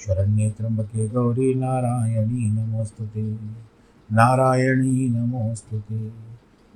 शरण्ये 0.00 0.50
त्र्यंबके 0.50 1.08
गौरी 1.08 1.54
नारायणी 1.54 2.50
नमोस्तुते। 2.50 3.22
नारायणी 4.12 5.08
नमोस्तुते। 5.08 6.00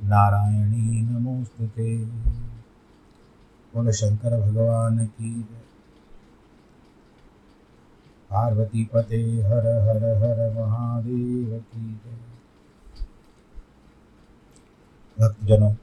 नारायणी 0.05 1.03
नमोस्तुते। 1.03 2.05
बोलो 3.75 3.93
शंकर 3.93 4.41
भगवान 4.41 5.07
की 5.07 5.43
पार्वती 8.31 8.85
पते 8.85 9.23
हर 9.23 9.67
हर 9.67 9.97
हर 9.97 10.39
महादेव 10.55 11.59
की 11.61 12.01
भक्तजनों, 15.21 15.75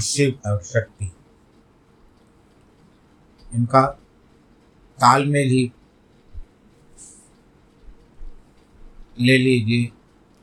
शिव 0.00 0.50
और 0.50 0.62
शक्ति। 0.62 1.12
इनका 3.54 3.86
तालमेल 5.00 5.48
ही 5.48 5.72
ले 9.16 9.36
लीजिए। 9.38 9.90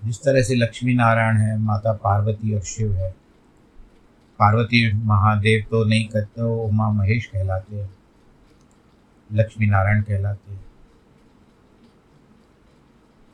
जिस 0.02 0.18
तरह 0.18 0.42
से 0.42 0.56
लक्ष्मी 0.56 0.94
नारायण 0.94 1.38
है, 1.38 1.58
माता 1.60 1.92
पार्वती 1.94 2.54
और 2.54 2.62
शिव 2.66 2.94
है, 2.94 3.10
पार्वती 4.40 4.92
महादेव 4.94 5.66
तो 5.72 5.84
नहीं 5.86 6.06
कहते 6.08 6.42
वो 6.42 6.64
उमा 6.64 6.90
महेश 6.92 7.26
कहलाते 7.26 7.76
हैं, 7.76 7.90
लक्ष्मी 9.30 9.68
नारायण 9.68 10.02
कहलाते 10.02 10.52
हैं। 10.52 10.64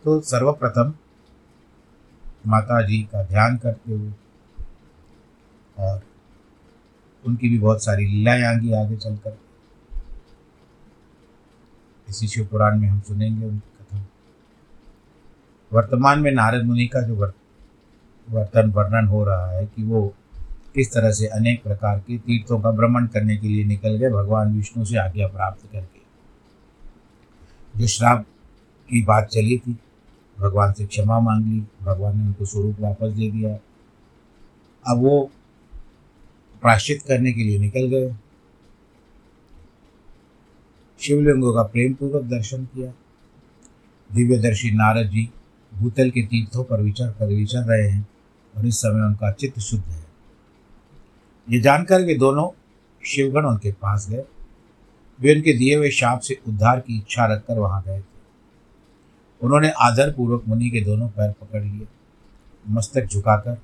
तो 0.04 0.20
सर्वप्रथम 0.22 0.94
माता 2.48 2.82
जी 2.82 3.02
का 3.04 3.24
ध्यान 3.24 3.58
करते 3.58 3.94
हुए 3.94 4.12
और 5.78 6.02
उनकी 7.24 7.50
भी 7.50 7.60
बहुत 7.60 7.84
सारी 7.84 8.06
लीलाएँ 8.08 8.44
आगे 8.46 8.76
आगे 8.76 8.98
चलकर, 8.98 9.38
इसी 12.08 12.28
शिव 12.28 12.46
पुराण 12.46 12.80
में 12.80 12.88
हम 12.88 13.00
सुनेंगे 13.00 13.46
उनकी। 13.46 13.67
वर्तमान 15.74 16.20
में 16.20 16.32
नारद 16.32 16.66
मुनि 16.66 16.88
का 16.88 17.02
जो 17.02 17.16
वर्तन 18.30 18.70
वर्णन 18.70 19.08
हो 19.08 19.26
रहा 19.26 19.52
है 19.52 19.66
कि 19.66 19.84
वो 19.84 20.16
किस 20.76 20.94
तरह 20.94 21.12
से 21.12 21.28
अनेक 21.28 21.64
प्रकार 21.64 22.00
के 22.00 22.18
तीर्थों 22.18 22.60
का 22.60 22.72
भ्रमण 22.72 23.08
करने 23.08 23.38
के 23.38 23.48
लिए 23.48 23.64
निकल 23.64 23.98
गए, 23.98 24.10
भगवान 24.10 24.58
विष्णु 24.58 24.86
से 24.86 24.98
आज्ञा 24.98 25.28
प्राप्त 25.28 25.72
करके। 25.72 26.00
जो 27.80 27.88
श्राप 27.88 28.26
की 28.90 29.02
बात 29.02 29.28
चली 29.28 29.58
थी, 29.58 29.80
भगवान 30.40 30.74
से 30.74 30.86
क्षमा 30.86 31.20
मांग 31.20 31.46
ली, 31.46 31.64
भगवान 31.82 32.18
ने 32.18 32.26
उनको 32.26 32.46
स्वरूप 32.46 32.80
वापस 32.80 33.10
दे 33.12 33.32
दिया। 33.32 33.56
अब 34.88 35.02
वो 35.02 35.32
प्राश्चित 36.62 37.02
करने 37.08 37.34
के 37.34 37.44
लिए 37.44 37.60
निकल 37.60 37.88
गए। 37.88 38.16
शिवलिंगों 41.00 41.54
का 41.54 41.64
प्रेम 41.64 41.94
पूर्वक 41.94 42.24
दर्शन 42.24 42.66
किया। 42.66 42.92
दिव्यदर्शी 44.16 44.72
नारद 44.72 45.08
जी 45.08 45.30
भूतल 45.78 46.10
के 46.10 46.22
तीर्थों 46.22 46.64
पर 46.64 46.82
विचार 46.82 47.10
कर 47.20 47.28
विचर 47.28 47.64
रहे 47.64 47.88
हैं 47.90 48.08
और 48.54 48.66
इस 48.66 48.78
समय 48.78 49.06
उनका 49.06 49.32
चित्त 49.32 49.60
शुद्ध 49.60 49.84
है। 49.84 50.06
ये 51.48 51.60
जानकर 51.60 52.02
वे 52.02 52.16
दोनों 52.16 52.50
शिवगण 53.04 53.46
उनके 53.46 53.72
पास 53.72 54.10
गए। 54.10 54.24
वे 55.20 55.36
उनके 55.36 55.54
दिए 55.54 55.76
हुए 55.76 55.90
शाप 55.90 56.20
से 56.20 56.38
उद्धार 56.48 56.80
की 56.80 56.98
इच्छा 56.98 57.26
रखकर 57.26 57.60
वहाँ 57.60 57.82
गए 57.84 58.00
थे। 58.00 58.16
उन्होंने 59.42 59.70
आदर 59.70 60.12
पूर्वक 60.12 60.44
मुनि 60.48 60.70
के 60.70 60.82
दोनों 60.82 61.08
पैर 61.10 61.32
पकड़ 61.32 61.64
लिए, 61.64 61.88
मस्तक 62.66 63.06
झुकाकर 63.06 63.58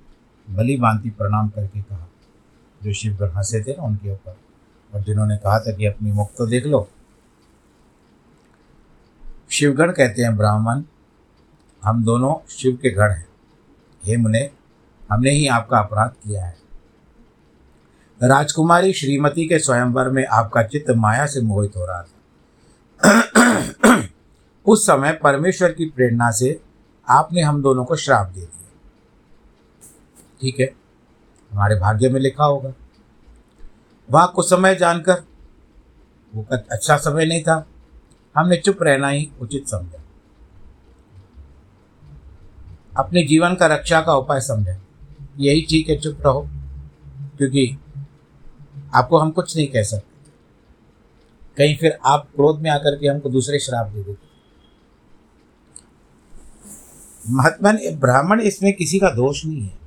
बलि 0.47 0.78
बांति 0.78 1.09
प्रणाम 1.09 1.50
करके 1.50 1.81
कहा, 1.81 2.07
जो 2.81 2.94
शिवगण 2.94 3.30
हंसे 3.30 3.62
थे 3.63 3.72
ना 3.72 3.84
उनके 3.84 4.12
ऊपर, 4.12 4.38
और 4.94 5.03
जिन्होंने 5.03 5.38
कहा 5.38 5.59
था 5.59 5.72
कि 5.72 5.85
अपनी 5.85 6.12
मुख 6.12 6.31
तो 6.38 6.45
देख 6.45 6.66
लो। 6.66 6.88
शिवगण 9.50 9.91
कहते 9.91 10.22
हैं, 10.22 10.38
ब्राह्मण 10.38 10.84
हम 11.83 12.03
दोनों 12.03 12.35
शिव 12.49 12.75
के 12.81 12.89
गण 12.89 13.11
हैं। 13.11 13.27
हे 14.05 14.17
मुने, 14.17 14.49
हमने 15.11 15.31
ही 15.31 15.47
आपका 15.47 15.79
अपराध 15.79 16.09
किया 16.09 16.45
है। 16.45 16.57
राजकुमारी 18.23 18.94
श्रीमती 18.94 19.47
के 19.47 19.59
स्वयंवर 19.59 20.09
में 20.09 20.25
आपका 20.25 20.63
चित्त 20.63 20.91
माया 20.91 21.25
से 21.25 21.41
मोहित 21.41 21.75
हो 21.77 21.85
रहा 21.85 22.01
था। 22.01 22.09
उस 24.66 24.83
समय 24.83 25.13
परमेश्वर 25.13 25.71
की 25.71 25.85
प्रेरणा 25.85 26.31
से 26.31 26.61
आपने 27.09 27.41
हम 27.41 27.61
दोनों 27.61 27.85
को 27.85 27.95
श्राप 27.95 28.27
दे 28.27 28.41
दिया। 28.41 28.69
ठीक 30.41 30.59
है, 30.59 30.74
हमारे 31.51 31.75
भाग्य 31.75 32.09
में 32.09 32.19
लिखा 32.21 32.44
होगा। 32.44 32.74
वह 34.12 34.25
कुछ 34.25 34.50
समय 34.50 34.75
जानकर, 34.75 35.24
वो 36.35 36.45
अच्छा 36.51 36.97
समय 36.97 37.25
नहीं 37.25 37.44
था। 37.44 37.68
हमने 38.38 38.57
चुप 38.57 38.83
रहना 38.83 39.07
ही 39.07 39.31
उचित 39.41 39.68
समझा। 39.68 40.02
अपने 42.98 43.24
जीवन 43.24 43.56
का 43.56 43.66
रक्षा 43.66 44.01
का 44.01 44.13
उपाय 44.13 44.42
समझा। 44.42 44.81
यही 45.40 45.62
ठीक 45.62 45.90
है, 45.90 46.00
चुप 46.00 46.22
रहो, 46.22 46.50
क्योंकि 47.38 47.78
आपको 48.95 49.18
हम 49.18 49.31
कुछ 49.31 49.57
नहीं 49.57 49.68
कह 49.68 49.84
सकते। 49.84 50.31
कहीं 51.57 51.78
फिर 51.78 52.00
आप 52.06 52.28
क्रोध 52.36 52.60
में 52.60 52.69
आकर 52.72 53.00
के 53.00 53.07
हमको 53.07 53.30
दूसरे 53.30 53.60
श्राप 53.60 53.88
दे 53.88 54.04
देते। 54.04 54.34
महात्मन 57.30 57.78
ब्राह्मण 58.00 58.42
इसमें 58.42 58.74
किसी 58.74 59.00
का 59.00 59.10
दोष 59.10 59.45
नहीं 59.45 59.62
है। 59.62 59.78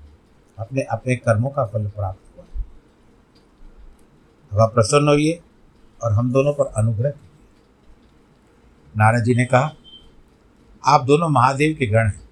अपने 0.58 0.82
अपने 0.82 1.16
कर्मों 1.16 1.50
का 1.50 1.66
फल 1.66 1.88
प्राप्त 1.88 2.36
हुआ। 2.36 2.44
अब 4.52 4.60
आप 4.60 4.74
प्रसन्न 4.74 5.08
होइए 5.08 5.40
और 6.04 6.12
हम 6.12 6.32
दोनों 6.32 6.52
पर 6.52 6.64
अनुग्रह 6.66 7.10
कीजिए। 7.10 7.30
नारद 8.96 9.24
जी 9.24 9.34
ने 9.34 9.44
कहा, 9.44 9.72
आप 10.84 11.04
दोनों 11.04 11.28
महादेव 11.28 11.76
के 11.78 11.86
गण 11.86 12.06
हैं। 12.06 12.25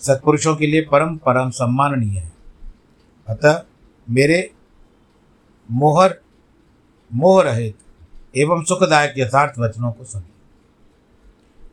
सत्पुरुषों 0.00 0.54
के 0.56 0.66
लिए 0.66 0.80
परम 0.82 1.16
परम 1.16 1.50
सम्माननीय 1.50 2.18
है। 2.18 2.32
अतः 3.28 3.62
मेरे 4.08 4.50
मोहर, 5.68 6.14
मोह 7.10 7.42
रहित 7.42 7.76
एवं 8.36 8.62
सुखदायक 8.64 9.14
यथार्थ 9.18 9.58
वचनों 9.58 9.92
को 9.92 10.04
सुनिए। 10.04 10.32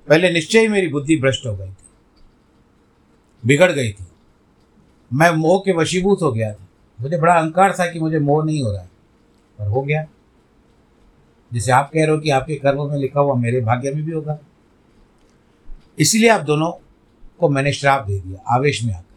पहले 0.07 0.31
निश्चय 0.31 0.67
मेरी 0.67 0.87
बुद्धि 0.87 1.15
भ्रष्ट 1.15 1.45
हो 1.45 1.55
गई 1.55 1.67
थी, 1.67 1.85
बिगड़ 3.43 3.71
गई 3.71 3.91
थी। 3.91 4.05
मैं 5.11 5.29
मोह 5.31 5.59
के 5.59 5.73
वशीभूत 5.73 6.21
हो 6.21 6.31
गया 6.31 6.53
था। 6.53 6.67
मुझे 6.99 7.17
बड़ा 7.17 7.33
अहंकार 7.33 7.75
था 7.79 7.85
कि 7.85 7.99
मुझे 7.99 8.19
मोह 8.19 8.43
नहीं 8.45 8.63
हो 8.63 8.71
रहा 8.71 8.81
है, 8.81 8.89
पर 9.59 9.67
हो 9.67 9.81
गया। 9.81 10.05
जैसे 11.51 11.71
आप 11.71 11.89
कह 11.93 12.05
रहे 12.05 12.15
हो 12.15 12.21
कि 12.21 12.29
आपके 12.29 12.55
कर्म 12.55 12.89
में 12.89 12.97
लिखा 12.97 13.19
हुआ 13.19 13.35
मेरे 13.35 13.61
भाग्य 13.61 13.91
में 13.91 14.03
भी 14.05 14.11
होगा। 14.11 14.37
इसलिए 15.99 16.29
आप 16.29 16.41
दोनों 16.41 16.71
को 17.43 17.49
मैंने 17.49 17.71
श्राप 17.73 18.05
दे 18.07 18.19
दिया, 18.19 18.39
आवेश 18.55 18.83
में 18.83 18.93
आकर। 18.93 19.11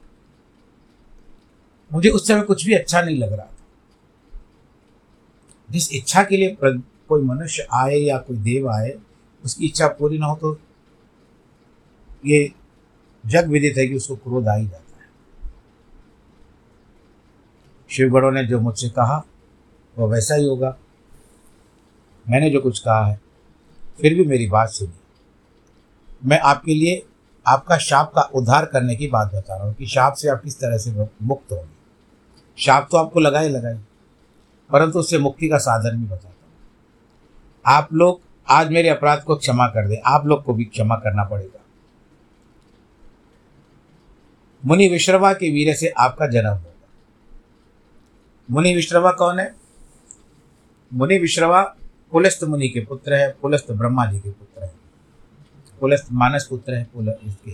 मुझे 1.90 2.10
उस 2.10 2.26
समय 2.28 2.42
कुछ 2.42 2.64
भी 2.66 2.74
अच्छा 2.74 3.02
नहीं 3.02 3.18
लग 3.18 3.32
रहा 3.32 3.46
था। 3.46 4.40
जिस 5.70 5.92
इच्छा 5.92 6.22
के 6.24 6.36
लिए 6.36 6.56
कोई 6.62 7.22
मनुष्य 7.22 7.66
आए 7.74 7.96
या 7.96 8.18
कोई 8.18 8.36
देव 8.38 8.68
आए, 8.70 8.90
उसकी 9.44 9.66
इच्छा 9.66 9.88
पूरी 9.88 10.18
ना 10.18 10.26
हो 10.26 10.36
तो 10.36 10.58
ये 12.26 12.50
जग 13.24 13.48
विदित 13.48 13.76
है 13.78 13.86
कि 13.86 13.94
उसको 13.94 14.16
क्रोध 14.16 14.48
आ 14.48 14.54
ही 14.54 14.66
जाता 14.66 14.96
है। 14.96 15.08
शिवगढ़ों 17.90 18.30
ने 18.32 18.44
जो 18.44 18.60
मुझसे 18.60 18.88
कहा 18.88 19.24
वह 19.96 20.12
वैसा 20.12 20.34
ही 20.34 20.44
होगा। 20.44 20.76
मैंने 22.26 22.50
जो 22.50 22.60
कुछ 22.60 22.78
कहा 22.78 23.04
है, 23.06 23.20
फिर 24.00 24.14
भी 24.14 24.24
मेरी 24.24 24.48
बात 24.48 24.68
सुनी 24.68 24.92
मैं 26.24 26.38
आपके 26.40 26.74
लिए 26.74 27.04
आपका 27.46 27.76
शाप 27.78 28.12
का 28.14 28.22
उद्धार 28.34 28.64
करने 28.64 28.96
की 28.96 29.06
बात 29.08 29.32
बता 29.34 29.56
रहा 29.56 29.66
हूँ 29.66 29.74
कि 29.74 29.86
शाप 29.86 30.14
से 30.14 30.28
आप 30.28 30.42
किस 30.44 30.58
तरह 30.60 30.78
से 30.78 30.90
मुक्त 30.90 31.52
होंगे। 31.52 31.74
शाप 32.58 32.88
तो 32.90 32.96
आपको 32.96 33.20
लगाए 33.20 33.48
लगाए, 33.48 33.78
परंतु 34.70 34.98
उससे 34.98 35.18
मुक्ति 35.18 35.48
का 35.48 35.58
साधन 35.58 35.98
भी 35.98 36.04
बताता 36.04 36.28
हूँ। 36.28 36.34
आप 37.64 37.92
लोग 37.92 38.20
आज 38.48 38.70
मेरे 38.70 38.88
अपराध 38.88 39.22
को 39.22 39.36
क्षमा 39.36 39.66
कर 39.66 39.88
दें, 39.88 39.96
आप 40.06 40.26
लोग 40.26 40.42
को 40.44 40.54
भी 40.54 40.64
क्षमा 40.64 40.96
करना 40.96 41.24
पड़ेगा। 41.24 41.62
मुनि 44.62 44.88
विश्रवा 44.88 45.32
के 45.32 45.50
वीर 45.50 45.74
से 45.74 45.88
आपका 45.88 46.26
जन्म 46.26 46.48
होगा। 46.48 46.72
मुनि 48.48 48.74
विश्रवा 48.74 49.10
कौन 49.12 49.38
है? 49.40 49.54
मुनि 50.90 51.18
विश्रवा 51.18 51.62
पुलस्त 52.12 52.44
मुनि 52.44 52.68
के 52.68 52.80
पुत्र 52.80 53.14
है 53.14 53.28
पुलस्त 53.42 53.70
ब्रह्मा 53.72 54.04
जी 54.06 54.18
के 54.18 54.30
पुत्र 54.30 54.64
है। 54.64 54.72
पुलस्त 55.80 56.06
मानस 56.12 56.46
पुत्र 56.50 56.74
है 56.74 56.84
पुल 56.94 57.08
इसके, 57.24 57.52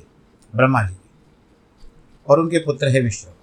ब्रह्मा 0.54 0.82
जी 0.82 0.94
के। 0.94 1.10
और 2.28 2.40
उनके 2.40 2.58
पुत्र 2.58 2.88
है 2.88 3.00
विश्रवा 3.00 3.34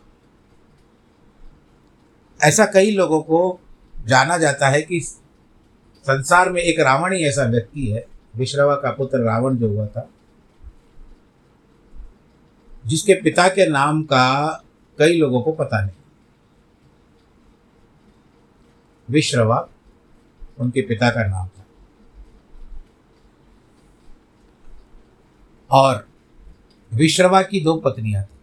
ऐसा 2.48 2.66
कई 2.66 2.92
लोगों 2.92 3.22
को 3.22 3.60
जाना 4.06 4.38
जाता 4.38 4.68
है 4.70 4.82
कि 4.82 5.00
संसार 5.02 6.52
में 6.52 6.62
एक 6.62 6.80
रावण 6.80 7.14
ही 7.14 7.26
ऐसा 7.26 7.44
व्यक्ति 7.44 7.86
है 7.88 8.06
विश्रवा 8.36 8.76
का 8.76 8.92
पुत्र 8.92 9.20
रावण 9.20 9.58
जो 9.58 9.68
हुआ 9.70 9.88
था, 9.88 10.10
जिसके 12.86 13.14
पिता 13.14 13.48
के 13.48 13.70
नाम 13.70 14.04
का 14.04 14.64
कई 15.00 15.18
लोगों 15.18 15.42
को 15.42 15.52
पता 15.52 15.82
नहीं। 15.82 15.96
विश्रवा 19.10 19.68
उनके 20.60 20.82
पिता 20.82 21.10
का 21.10 21.24
नाम 21.28 21.48
था। 21.48 21.59
और 25.72 26.08
विश्रवा 26.94 27.42
की 27.42 27.62
दो 27.62 27.76
पत्नियाँ 27.76 28.24
थी। 28.24 28.40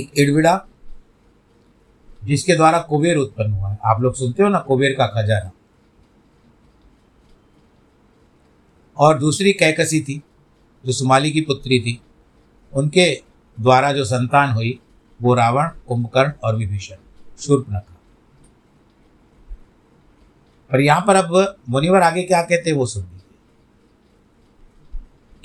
एक 0.00 0.12
इड़विड़ा, 0.18 0.66
जिसके 2.24 2.54
द्वारा 2.54 2.78
कुबेर 2.78 3.16
उत्पन्न 3.16 3.52
हुआ 3.52 3.70
है। 3.70 3.78
आप 3.84 4.00
लोग 4.00 4.14
सुनते 4.14 4.42
हो 4.42 4.48
ना, 4.48 4.58
कुबेर 4.58 4.92
का 4.92 5.06
खजाना। 5.06 5.50
और 8.96 9.18
दूसरी 9.18 9.52
कैकसी 9.52 10.00
थी, 10.00 10.22
जो 10.86 10.92
सुमाली 10.92 11.30
की 11.30 11.40
पुत्री 11.40 11.80
थी। 11.80 12.00
उनके 12.72 13.22
द्वारा 13.60 13.92
जो 13.92 14.04
संतान 14.04 14.50
हुई, 14.50 14.80
वो 15.22 15.34
रावण, 15.34 15.68
कुंभकर्ण 15.68 16.32
और 16.44 16.56
विभीषण, 16.56 16.96
शूर्पनखा। 17.38 17.96
पर 20.72 20.80
यहाँ 20.80 21.04
पर 21.06 21.16
अब 21.16 21.56
मुनिवर 21.68 22.02
आगे 22.02 22.22
क्या 22.22 22.42
कहते 22.42 22.70
हैं, 22.70 22.76
वो 22.76 22.86
सुन 22.86 23.02
लीजिए 23.02 23.15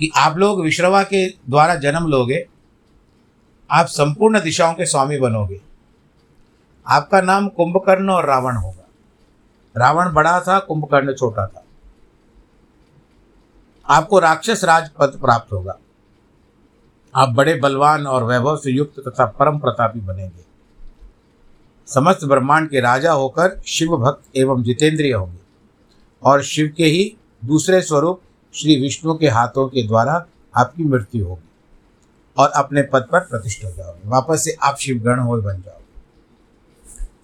कि 0.01 0.11
आप 0.17 0.37
लोग 0.37 0.61
विश्रवा 0.61 1.03
के 1.03 1.29
द्वारा 1.29 1.75
जन्म 1.75 2.07
लोगे, 2.07 2.47
आप 3.71 3.85
संपूर्ण 3.85 4.41
दिशाओं 4.41 4.73
के 4.73 4.85
स्वामी 4.85 5.19
बनोगे। 5.19 5.61
आपका 6.87 7.21
नाम 7.21 7.47
कुंभकर्ण 7.47 8.09
और 8.09 8.25
रावण 8.25 8.55
होगा। 8.55 8.89
रावण 9.77 10.13
बड़ा 10.13 10.39
था, 10.39 10.59
कुंभकर्ण 10.59 11.13
छोटा 11.13 11.47
था। 11.47 11.63
आपको 13.89 14.19
राक्षस 14.19 14.63
राज 14.63 14.89
पद 14.89 15.07
प्राप्त 15.07 15.53
होगा। 15.53 15.77
आप 17.15 17.29
बड़े 17.29 17.53
बलवान 17.53 18.07
और 18.07 18.23
वैभव 18.23 18.57
से 18.57 18.71
युक्त 18.71 18.99
तथा 19.07 19.25
परम 19.25 19.59
प्रतापी 19.59 19.99
बनेंगे। 19.99 20.45
समस्त 21.87 22.25
ब्रह्मांड 22.25 22.69
के 22.69 22.79
राजा 22.79 23.11
होकर 23.11 23.61
शिव 23.65 23.97
भक्त 23.97 24.37
एवं 24.37 24.63
जितेंद्रिय 24.63 25.13
होंगे 25.13 25.39
और 26.23 26.43
शिव 26.43 26.73
के 26.77 26.85
ही 26.85 27.17
दूसरे 27.45 27.81
स्वरूप 27.81 28.21
श्री 28.53 28.75
विष्णु 28.81 29.17
के 29.17 29.27
हाथों 29.27 29.67
के 29.67 29.87
द्वारा 29.87 30.25
आपकी 30.57 30.83
मृत्यु 30.83 31.25
होगी 31.25 31.49
और 32.37 32.49
अपने 32.49 32.81
पद 32.81 33.07
पर 33.11 33.19
प्रतिष्ठा 33.19 33.67
हो 33.67 33.73
जाओगे। 33.73 34.09
वापस 34.09 34.43
से 34.43 34.57
आप 34.63 34.77
शिवगण 34.77 35.19
हो 35.19 35.41
बन 35.41 35.61
जाओगे। 35.61 36.01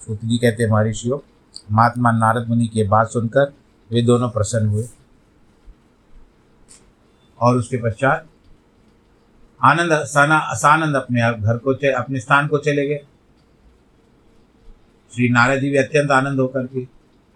सूत 0.05 0.19
जी 0.23 0.37
कहते 0.37 0.63
हैं 0.63 0.69
महर्षियों 0.69 1.19
महात्मा 1.71 2.11
नारद 2.11 2.47
मुनि 2.47 2.67
की 2.67 2.83
बात 2.83 3.07
सुनकर 3.07 3.53
वे 3.91 4.01
दोनों 4.01 4.29
प्रसन्न 4.29 4.67
हुए। 4.67 4.87
और 7.41 7.57
उसके 7.57 7.77
पश्चात 7.77 8.27
आनंद, 9.63 9.93
साना 9.93 10.53
सानंद 10.53 10.95
अपने 10.95 11.21
घर 11.21 11.57
को 11.57 11.73
अपने 11.73 12.19
स्थान 12.19 12.47
को 12.47 12.57
चले 12.57 12.87
गए। 12.87 13.05
श्री 15.15 15.29
नारद 15.29 15.59
जी 15.59 15.69
भी 15.69 15.77
अत्यंत 15.77 16.11
आनंद 16.11 16.39
होकर 16.39 16.67
के 16.67 16.83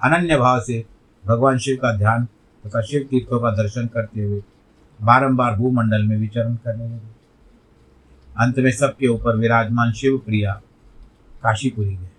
अनन्य 0.03 0.37
भाव 0.37 0.61
से 0.61 0.85
भगवान 1.25 1.57
शिव 1.57 1.75
का 1.75 1.97
ध्यान 1.97 2.27
तथा 2.65 2.81
शिव 2.81 3.07
तीर्थों 3.09 3.39
का 3.39 3.51
दर्शन 3.51 3.87
करते 3.87 4.23
हुए 4.23 4.43
बारंबार 5.01 5.55
भूमंडल 5.55 6.03
में 6.03 6.17
विचरण 6.17 6.55
करने 6.55 6.85
लगे। 6.85 7.21
अंत 8.39 8.59
में 8.59 8.71
सबके 8.71 9.07
ऊपर 9.07 9.35
विराजमान 9.35 9.93
शिव 9.93 10.17
प्रिया 10.17 10.61
काशीपुरी 11.43 11.95
गए। 11.95 12.09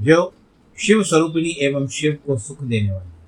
जो 0.00 0.34
शिव 0.78 1.02
स्वरूपिणी 1.02 1.48
एवं 1.48 1.86
शिव 1.86 2.18
को 2.26 2.38
सुख 2.38 2.62
देने 2.62 2.90
वाली 2.90 3.06
है। 3.06 3.22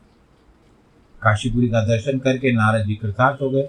काशीपुरी 1.23 1.69
का 1.69 1.87
दर्शन 1.87 2.19
करके 2.19 2.53
नारद 2.53 2.87
जी 2.87 2.95
कृतार्थ 2.95 3.43
हो 3.43 3.51
गए। 3.51 3.69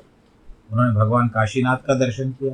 उन्होंने 0.72 0.96
भगवान 0.96 1.28
काशीनाथ 1.28 1.78
का 1.78 1.94
दर्शन 1.94 2.32
किया। 2.32 2.54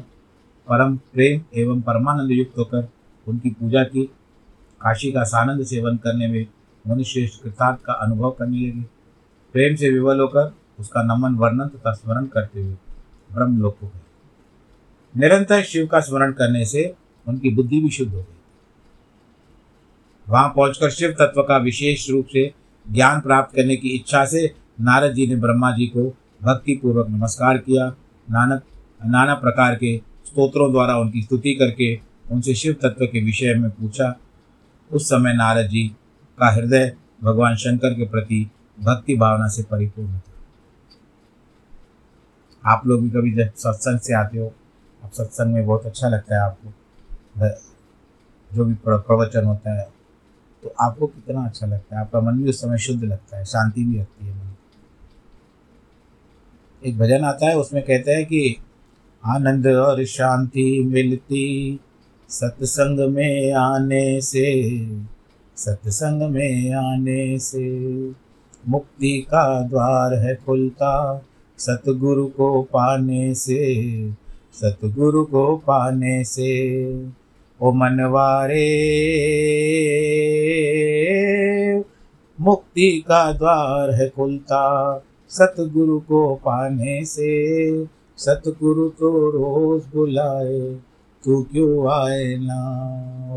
परम 0.67 0.97
प्रेम 0.97 1.59
एवं 1.59 1.81
परमानंद 1.81 2.31
युक्त 2.31 2.57
होकर 2.57 2.89
उनकी 3.27 3.49
पूजा 3.49 3.83
की। 3.83 4.05
काशी 4.81 5.11
का 5.11 5.23
सानंद 5.23 5.65
सेवन 5.65 5.97
करने 5.97 6.27
में 6.27 6.47
मुनिश्रेष्ठ 6.87 7.43
कृतार्थ 7.43 7.81
का 7.81 7.93
अनुभव 7.93 8.31
करने 8.31 8.67
लगे। 8.67 8.81
प्रेम 9.53 9.75
से 9.75 9.89
विवल 9.89 10.19
होकर 10.19 10.53
उसका 10.79 11.03
नमन, 11.03 11.35
वर्णन 11.35 11.67
तथा 11.67 11.91
स्मरण 11.91 12.25
करते 12.25 12.61
हुए 12.61 12.75
ब्रह्मलोक 13.33 13.77
हो 13.83 13.87
गए। 13.87 15.19
निरंतर 15.19 15.63
शिव 15.63 15.87
का 15.87 15.99
स्मरण 15.99 16.31
करने 16.31 16.65
से 16.65 16.93
उनकी 17.27 17.49
बुद्धि 17.49 17.81
भी 17.81 17.89
शुद्ध 17.89 18.11
हो 18.13 18.19
गई। 18.19 18.37
वहाँ 20.29 20.49
पहुंचकर 20.49 20.89
शिव 20.89 21.11
तत्व 21.11 21.41
का 21.43 21.57
विशेष 21.57 22.09
रूप 22.09 22.25
से 22.25 22.53
ज्ञान 22.91 23.21
प्राप्त 23.21 23.55
करने 23.55 23.75
की 23.75 23.89
इच्छा 23.89 24.25
से 24.25 24.55
नारद 24.81 25.11
जी 25.11 25.27
ने 25.27 25.35
ब्रह्मा 25.35 25.71
जी 25.71 25.87
को 25.87 26.17
भक्ति 26.43 26.75
पूर्वक 26.75 27.09
नमस्कार 27.09 27.57
किया। 27.57 27.87
नानक, 28.31 28.63
नाना 29.05 29.33
प्रकार 29.33 29.75
के 29.75 30.01
स्तोत्रों 30.25 30.71
द्वारा 30.71 30.97
उनकी 30.97 31.21
स्तुति 31.21 31.53
करके 31.53 31.99
उनसे 32.31 32.53
शिव 32.53 32.73
तत्व 32.73 33.05
के 33.05 33.23
विषय 33.23 33.53
में 33.53 33.69
पूछा। 33.71 34.19
उस 34.91 35.05
समय 35.05 35.33
नारद 35.33 35.67
जी 35.67 35.95
का 36.41 36.49
हृदय 36.51 36.91
भगवान 37.23 37.55
शंकर 37.55 37.93
के 37.93 38.05
प्रति 38.09 38.49
भक्ति 38.79 39.15
भावना 39.17 39.47
से 39.47 39.63
परिपूर्ण 39.63 40.17
था। 40.17 40.31
आप 42.63 42.87
लोग 42.87 43.01
भी 43.01 43.09
कभी 43.09 43.31
जब 43.33 43.53
सत्संग 43.55 43.99
से 43.99 44.13
आते 44.13 44.39
हो 44.39 44.47
आप 45.03 45.11
सत्संग 45.13 45.53
में 45.53 45.65
बहुत 45.65 45.85
अच्छा 45.85 46.09
लगता 46.09 46.35
है 46.35 46.41
आपको। 46.41 46.73
जो 48.51 48.65
भी 48.65 48.73
प्रवचन 48.85 49.45
होता 49.45 49.79
है 49.79 49.87
तो 50.63 50.73
आपको 50.81 51.07
कितना 51.07 51.45
अच्छा 51.45 51.67
लगता 51.67 51.95
है? 51.95 52.01
आपका 52.01 52.19
मन 52.21 52.41
भी 52.43 52.49
उस 52.49 52.61
समय 52.61 52.77
शुद्ध 52.77 53.03
लगता 53.03 53.37
है, 53.37 53.45
शांति 53.45 53.83
भी 53.83 53.97
लगती 53.99 54.25
है 54.25 54.33
मन 54.33 54.49
एक 56.83 56.97
भजन 56.97 57.23
आता 57.25 57.49
है, 57.49 57.57
उसमें 57.57 57.83
कहते 57.83 58.11
हैं 58.11 58.25
कि, 58.25 58.57
आनंद 59.23 59.67
और 59.67 60.03
शांति 60.05 60.83
मिलती, 60.83 61.79
सत्संग 62.29 62.99
में 63.13 63.53
आने 63.53 64.21
से 64.21 64.43
सत्संग 65.55 66.31
में 66.31 66.73
आने 66.73 67.39
से 67.39 67.69
मुक्ति 68.67 69.21
का 69.21 69.67
द्वार 69.67 70.13
है 70.13 70.35
खुलता। 70.35 71.25
सतगुरु 71.57 72.27
को 72.27 72.61
पाने 72.61 73.35
से, 73.35 74.11
सतगुरु 74.53 75.25
को 75.25 75.57
पाने 75.57 76.23
से, 76.23 76.87
ओ 77.61 77.71
मनवारे, 77.71 78.61
मुक्ति 82.41 83.03
का 83.07 83.33
द्वार 83.33 83.91
है 83.91 84.09
खुलता। 84.09 85.03
सतगुरु 85.29 85.99
को 85.99 86.35
पाने 86.35 87.05
से, 87.05 87.85
सतगुरु 88.17 88.89
तो 88.89 89.29
रोज 89.29 89.83
बुलाए, 89.95 90.59
तू 91.23 91.43
क्यों 91.43 91.91
आए 91.91 92.35
ना 92.35 92.87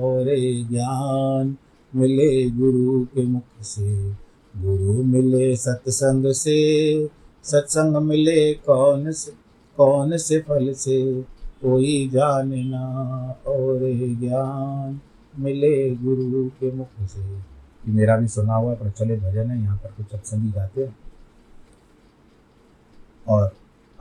और 0.02 0.24
ज्ञान? 0.70 1.56
मिले 1.96 2.50
गुरु 2.50 3.04
के 3.04 3.26
मुख 3.26 3.62
से। 3.62 4.10
गुरु 4.56 5.04
मिले 5.04 5.56
सत्संग 5.56 6.32
से। 6.32 7.08
सत्संग 7.44 7.96
मिले 7.96 8.54
कौन 8.54 9.12
से 9.12 9.32
कौन 9.76 10.16
से 10.16 10.38
फल 10.38 10.72
से? 10.72 11.22
कोई 11.62 12.08
जानना 12.08 12.84
और 13.46 13.78
ज्ञान 14.20 15.00
मिले 15.38 15.94
गुरु 15.94 16.48
के 16.48 16.72
मुख 16.72 17.08
से। 17.08 17.20
ये 17.20 17.92
मेरा 17.92 18.16
भी 18.16 18.28
सुना 18.28 18.54
हुआ 18.54 18.74
प्रचलित 18.74 19.20
भजन 19.20 19.50
है, 19.50 19.60
यहाँ 19.60 19.76
पर 19.76 19.88
कुछ 19.88 20.06
सत्संगी 20.06 20.52
गाते 20.52 20.84
हैं। 20.84 20.96
और 23.28 23.52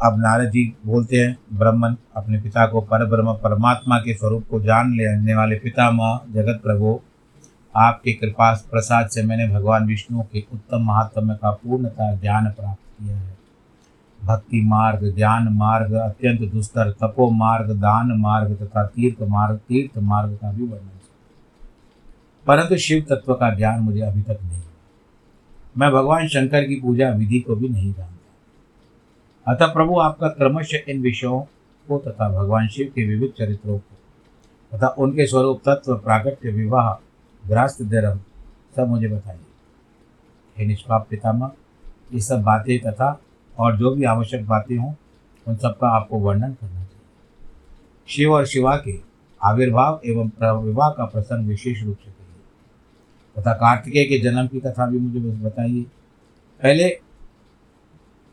अब 0.04 0.20
नारद 0.20 0.50
जी 0.50 0.74
बोलते 0.86 1.18
हैं 1.18 1.38
ब्रह्मन 1.54 1.96
अपने 2.16 2.42
पिता 2.42 2.68
को 2.68 2.82
पर 2.82 3.06
ब्रह्म 3.06 3.34
परमात्मा 3.34 3.98
के 3.98 4.14
स्वरूप 4.14 4.44
को 4.52 4.60
जान 4.60 4.94
लेने 4.94 5.36
वाले 5.36 5.56
पिता 5.56 5.92
माँ 5.92 6.26
जगत 6.34 6.60
प्रभु 6.64 7.00
आपके 7.76 8.14
कृपा 8.14 8.54
प्रसाद 8.54 9.10
से 9.10 9.24
मैंने 9.24 9.48
भगवान 9.48 9.88
विष्णु 9.88 10.24
के 10.24 10.46
उत्तम 10.54 10.78
महात्म्य 10.78 11.36
का 11.36 11.52
पूर्णता 11.52 12.16
ज्ञान 12.16 12.52
प्राप्त 12.52 12.82
किया 12.90 13.18
है। 13.18 13.38
भक्ति 14.24 14.62
मार्ग, 14.62 15.16
ज्ञान 15.16 15.48
मार्ग, 15.50 15.94
अत्यंत 15.94 16.52
दुस्तर, 16.52 16.92
तपो 16.92 17.30
मार्ग, 17.30 17.72
दान 17.72 18.12
मार्ग 18.12 18.56
तथा 18.56 18.86
तीर्थ 18.86 19.24
मार्ग 19.28 19.58
तीर्थ 19.58 19.98
मार्ग 19.98 20.36
का 20.36 20.52
भी 20.52 20.64
वर्णन। 20.64 20.90
परंतु 22.48 22.78
शिव 22.78 23.06
तत्व 23.10 23.34
का 23.34 23.56
ज्ञान 23.56 23.80
मुझे 23.80 24.02
अभी 24.02 24.22
तक 24.22 24.38
नहीं 24.44 24.62
मैं 25.78 25.92
भगवान 25.92 26.28
शंकर 26.28 26.64
की 26.64 26.76
पूजा 26.76 27.10
विधि 27.10 27.40
को 27.40 27.56
भी 27.56 27.70
नहीं 27.70 27.94
जानता। 27.94 29.54
अतः 29.54 29.74
प्रभु 29.74 30.00
आपका 30.00 30.28
क्रमशः 30.28 30.92
इन 30.92 31.02
विषयों 31.02 31.42
को 31.88 31.98
तथा 31.98 32.30
भगवान 32.30 32.68
शिव 32.68 32.92
के 32.96 33.08
विविध 33.08 33.32
चरित्रों 33.38 33.80
को 33.80 33.98
तथा 34.78 34.88
उनके 34.88 35.28
स्वरूप 35.28 35.62
तत्व 35.66 35.96
प्रागट्य 35.96 36.50
विवाह 36.50 37.13
ग्रास्त 37.48 37.82
धर्म, 37.82 38.20
सब 38.76 38.88
मुझे 38.88 39.08
बताइए। 39.08 39.40
हे 40.58 40.66
निष्पाप 40.66 41.08
पितामह, 41.10 41.52
ये 42.14 42.20
सब 42.22 42.42
बातें 42.42 42.80
तथा 42.80 43.22
और 43.58 43.78
जो 43.78 43.92
भी 43.96 44.04
आवश्यक 44.04 44.46
बातें 44.48 44.78
हों, 44.78 44.94
उन 45.48 45.56
सब 45.56 45.78
का 45.82 45.88
आपको 45.88 46.20
वर्णन 46.20 46.54
करना 46.54 46.84
चाहिए। 46.84 46.90
शिव 48.08 48.34
और 48.34 48.46
शिवा 48.46 48.76
के 48.78 49.00
आविर्भाव 49.44 50.02
एवं 50.06 50.32
विवाह 50.64 50.90
का 50.90 51.06
प्रसंग 51.06 51.48
विशेष 51.48 51.84
रूप 51.84 51.98
से 51.98 52.12
कहिए। 52.12 53.42
तथा 53.42 53.54
कार्तिकेय 53.54 54.06
के 54.06 54.20
जन्म 54.20 54.48
की 54.48 54.60
कथा 54.60 54.86
भी 54.88 55.00
मुझे 55.00 55.20
बताइए। 55.20 55.84
पहले 56.64 57.00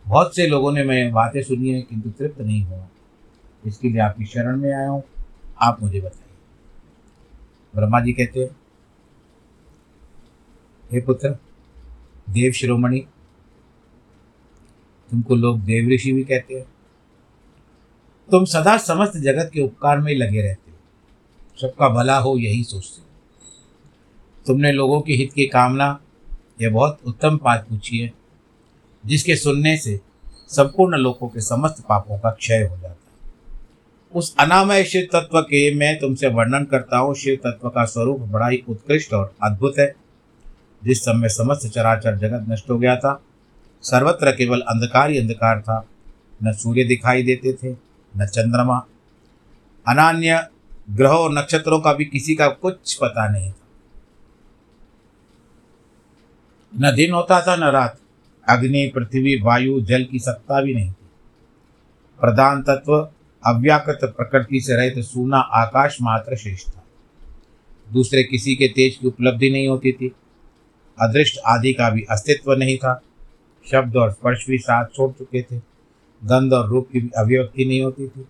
बहुत 0.07 0.37
से 0.37 0.47
लोगों 0.47 0.73
ने 0.73 0.85
मैं 0.85 1.13
बातें 1.13 1.43
सुनी 1.43 1.71
है, 1.71 1.83
किंतु 1.83 2.11
तृप्त 2.11 2.41
नहीं 2.41 2.63
हुआ। 2.63 2.87
इसके 3.67 3.89
लिए 3.89 4.01
आपकी 4.01 4.25
शरण 4.25 4.57
में 4.57 4.73
आया 4.75 4.89
हूँ। 4.89 5.03
आप 5.63 5.83
मुझे 5.83 6.01
बताइए। 6.01 6.37
ब्रह्मा 7.75 8.01
जी 8.01 8.13
कहते 8.13 8.41
हैं 8.41 8.60
हे 10.93 11.01
पुत्र, 11.01 11.31
देव 12.31 12.53
शिरोमणि, 12.53 13.07
तुमको 15.11 15.35
लोग 15.35 15.61
देव 15.61 15.89
ऋषि 15.89 16.13
भी 16.13 16.25
कहते 16.25 16.55
हैं। 16.55 16.65
तुम 18.31 18.45
सदा 18.45 18.77
समस्त 18.79 19.17
जगत 19.17 19.51
के 19.55 19.61
उपकार 19.61 19.99
में 19.99 20.15
लगे 20.15 20.43
रहते 20.43 20.71
हो। 20.71 20.77
सबका 21.61 21.89
भला 21.89 22.19
हो 22.19 22.39
यही 22.39 22.65
सोचते 22.65 23.01
हो। 23.01 23.07
तुमने 24.47 24.73
लोगों 24.73 25.01
के 25.01 25.13
हित 25.13 25.33
की 25.33 25.47
कामना 25.47 26.01
यह 26.63 26.71
बहुत 26.71 26.99
उत्तम 27.07 27.37
बात 27.37 27.67
पूछी 27.69 27.99
है, 27.99 28.13
जिसके 29.07 29.37
सुनने 29.37 29.77
से 29.77 30.01
संपूर्ण 30.49 30.97
लोगों 30.97 31.29
के 31.29 31.41
समस्त 31.41 31.85
पापों 31.89 32.19
का 32.19 32.31
क्षय 32.31 32.63
हो 32.63 32.77
जाता 32.77 32.89
है। 32.89 33.33
उस 34.15 34.37
अनामय 34.37 34.85
शिव 34.85 35.09
तत्व 35.13 35.41
के 35.41 35.75
मैं 35.75 35.99
तुमसे 35.99 36.29
वर्णन 36.29 36.65
करता 36.65 36.99
हूँ। 36.99 37.15
शिव 37.15 37.37
तत्व 37.37 37.69
का 37.69 37.85
स्वरूप 37.85 38.21
बड़ा 38.21 38.49
ही 38.49 38.65
उत्कृष्ट 38.69 39.13
और 39.13 39.35
अद्भुत 39.43 39.75
है। 39.79 39.95
जिस 40.85 41.01
समय 41.01 41.29
समस्त 41.29 41.67
चराचर 41.67 42.17
जगत 42.17 42.47
नष्ट 42.49 42.71
हो 42.71 42.79
गया 42.79 42.97
था, 42.97 43.23
सर्वत्र 43.83 44.33
केवल 44.33 44.61
अंधकार 44.61 45.11
ही 45.11 45.19
अंधकार 45.19 45.61
था। 45.61 45.87
न 46.45 46.53
सूर्य 46.53 46.85
दिखाई 46.85 47.23
देते 47.23 47.53
थे, 47.53 47.77
न 48.17 48.27
चंद्रमा। 48.27 48.87
अनान्य 49.89 50.47
ग्रहों 50.91 51.19
और 51.19 51.33
नक्षत्रों 51.33 51.81
का 51.81 51.93
भी 51.93 52.05
किसी 52.05 52.35
का 52.35 52.49
कुछ 52.49 52.95
पता 52.95 53.29
नहीं 53.29 53.53
था। 53.53 53.57
न 56.79 56.95
दिन 56.95 57.13
होता 57.13 57.41
था, 57.41 57.57
न 57.57 57.65
रात। 57.65 57.99
अग्नि, 58.49 58.93
पृथ्वी, 58.95 59.43
वायु, 59.43 59.81
जल 59.81 60.05
की 60.05 60.19
सत्ता 60.19 60.63
भी 60.63 60.75
नहीं 60.75 60.91
थी। 60.91 61.09
प्रधान 62.21 62.63
तत्व, 62.63 63.09
अव्याकृत 63.47 63.99
प्रकृति 64.05 64.61
से 64.61 64.77
रहित 64.77 64.99
सूना 64.99 65.39
आकाश 65.39 65.99
मात्र 66.03 66.37
शेष 66.37 66.65
था। 66.69 66.85
दूसरे 67.93 68.23
किसी 68.23 68.57
के 68.57 68.69
तेज 68.69 68.97
की 68.97 69.07
उपलब्धि 69.07 69.51
नहीं 69.51 69.69
होती 69.69 69.93
थी। 69.93 70.13
अदृष्ट 71.01 71.41
आदि 71.47 71.73
का 71.73 71.91
भी 71.91 72.07
अस्तित्व 72.11 72.53
नहीं 72.53 72.79
था। 72.79 73.03
शब्द 73.71 73.97
और 73.97 74.11
स्पर्श 74.11 74.47
भी 74.47 74.59
साथ 74.59 74.85
छोड़ 74.85 75.13
चुके 75.13 75.43
थे। 75.43 75.57
गंध 76.25 76.53
और 76.53 76.69
रूप 76.69 76.89
की 76.93 77.01
भी 77.01 77.11
अभिव्यक्ति 77.17 77.65
नहीं 77.65 77.83
होती 77.83 78.09
थी। 78.09 78.29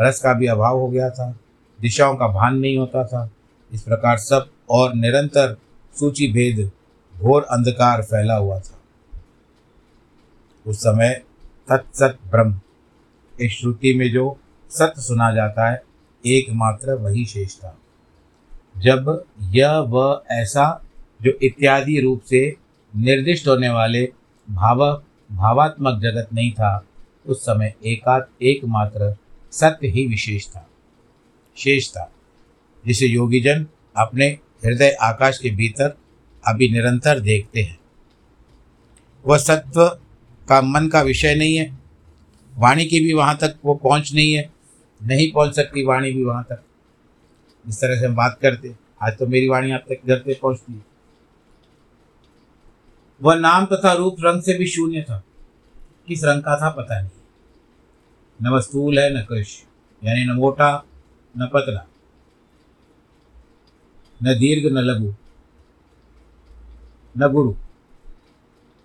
रस 0.00 0.20
का 0.20 0.32
भी 0.32 0.46
अभाव 0.46 0.78
हो 0.78 0.88
गया 0.88 1.10
था। 1.10 1.38
दिशाओं 1.80 2.16
का 2.16 2.28
भान 2.28 2.58
नहीं 2.58 2.76
होता 2.76 3.04
था। 3.04 3.30
इस 3.72 3.82
प्रकार 3.82 4.18
सब 4.18 4.50
और 4.70 4.94
निरंतर 4.94 5.56
सूची 5.94 6.32
भेद, 6.32 6.70
घोर 7.18 7.42
अंधकार 7.42 8.02
फैला 8.02 8.36
हुआ 8.36 8.60
था। 8.60 8.78
उस 10.66 10.78
समय 10.78 11.22
तत्सत 11.68 12.18
ब्रह्म। 12.30 12.60
इस 13.40 13.52
श्रुति 13.52 13.94
में 13.94 14.12
जो 14.12 14.38
सत्य 14.70 15.02
सुना 15.02 15.32
जाता 15.32 15.70
है, 15.70 15.82
एकमात्र 16.26 16.94
वही 16.94 17.26
शेष 17.26 17.54
था। 17.56 17.78
जब 18.78 19.24
यह 19.42 19.78
वह 19.78 20.22
ऐसा 20.30 20.84
जो 21.20 21.32
इत्यादि 21.42 22.00
रूप 22.00 22.22
से 22.22 22.56
निर्दिष्ट 22.96 23.48
होने 23.48 23.68
वाले 23.68 24.04
भाव, 24.48 24.84
भावात्मक 25.32 26.00
जगत 26.00 26.28
नहीं 26.34 26.50
था, 26.52 26.86
उस 27.26 27.42
समय 27.42 27.74
एकात, 27.86 28.28
एकमात्र 28.42 29.16
सत्य 29.52 29.88
ही 29.88 30.06
विशेष 30.06 30.46
था। 30.46 30.66
शेष 31.56 31.90
था, 31.90 32.12
जिसे 32.86 33.06
योगीजन 33.06 33.66
अपने 33.96 34.26
हृदय 34.64 34.96
आकाश 35.00 35.38
के 35.38 35.50
भीतर 35.50 35.96
अभी 36.44 36.68
निरंतर 36.68 37.20
देखते 37.20 37.62
हैं। 37.62 37.78
वह 39.26 39.38
सत्व 39.38 39.84
का 40.48 40.60
मन 40.62 40.88
का 40.88 41.02
विषय 41.02 41.34
नहीं 41.34 41.56
है। 41.56 41.78
वाणी 42.56 42.84
की 42.86 43.00
भी 43.00 43.12
वहाँ 43.12 43.36
तक 43.36 43.58
वो 43.64 43.74
पहुँच 43.74 44.12
नहीं 44.14 44.32
है। 44.32 44.50
नहीं 45.00 45.30
पहुँच 45.32 45.54
सकती 45.56 45.84
वाणी 45.84 46.12
भी 46.12 46.24
वहाँ 46.24 46.42
तक। 46.42 46.62
इस 47.68 47.80
तरह 47.80 48.00
से 48.00 48.06
हम 48.06 48.14
बात 48.14 48.38
करते, 48.42 48.74
आज 49.02 49.18
तो 49.18 49.26
मेरी 49.26 49.48
वाणी 49.48 49.70
आप 49.70 49.84
तक 49.88 50.06
घर 50.06 50.16
पे 50.16 50.34
पहुँचती 50.34 50.72
है। 50.72 50.87
वह 53.22 53.34
नाम 53.34 53.66
तथा 53.66 53.92
रूप 53.92 54.16
रंग 54.20 54.42
से 54.42 54.58
भी 54.58 54.66
शून्य 54.66 55.02
था। 55.02 55.24
किस 56.06 56.24
रंग 56.24 56.42
का 56.42 56.56
था 56.56 56.70
पता 56.70 57.00
नहीं। 57.00 57.10
न 58.42 58.48
वह 58.48 58.60
स्थूल 58.60 58.98
है, 58.98 59.22
न 59.22 59.24
कृष, 59.24 59.62
यानी 60.04 60.24
न 60.24 60.30
मोटा, 60.30 60.84
न 61.38 61.50
पतला, 61.54 61.86
न 64.22 64.38
दीर्घ, 64.38 64.72
न 64.72 64.78
लघु, 64.78 65.14
न 67.18 67.28
गुरु। 67.32 67.54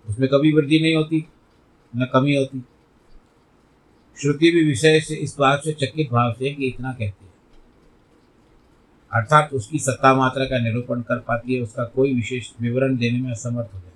उसमें 0.10 0.30
कभी 0.30 0.54
वृद्धि 0.54 0.80
नहीं 0.80 0.96
होती, 0.96 1.26
न 1.96 2.06
कमी 2.06 2.36
होती। 2.36 2.64
श्रुति 4.22 4.52
भी 4.52 4.64
विषय 4.64 5.02
से 5.02 5.16
इस 5.16 5.38
बात 5.40 5.62
से 5.64 5.74
चकित 5.74 6.12
भाव 6.12 6.32
से 6.32 6.54
कि 6.54 6.68
इतना 6.68 6.94
कहती 6.94 7.26
है। 7.26 7.34
अर्थात 9.14 9.54
उसकी 9.54 9.80
सत्ता 9.80 10.14
मात्रा 10.14 10.46
का 10.46 10.60
निरूपण 10.60 11.02
कर 11.02 11.20
पाती 11.20 11.56
है, 11.56 11.62
उसका 11.62 11.84
कोई 11.84 12.14
विशेष 12.14 12.50
विवरण 12.62 12.98
देने 12.98 13.20
में 13.20 13.32
असमर्थ 13.32 13.74
हो 13.74 13.80
जाए 13.80 13.93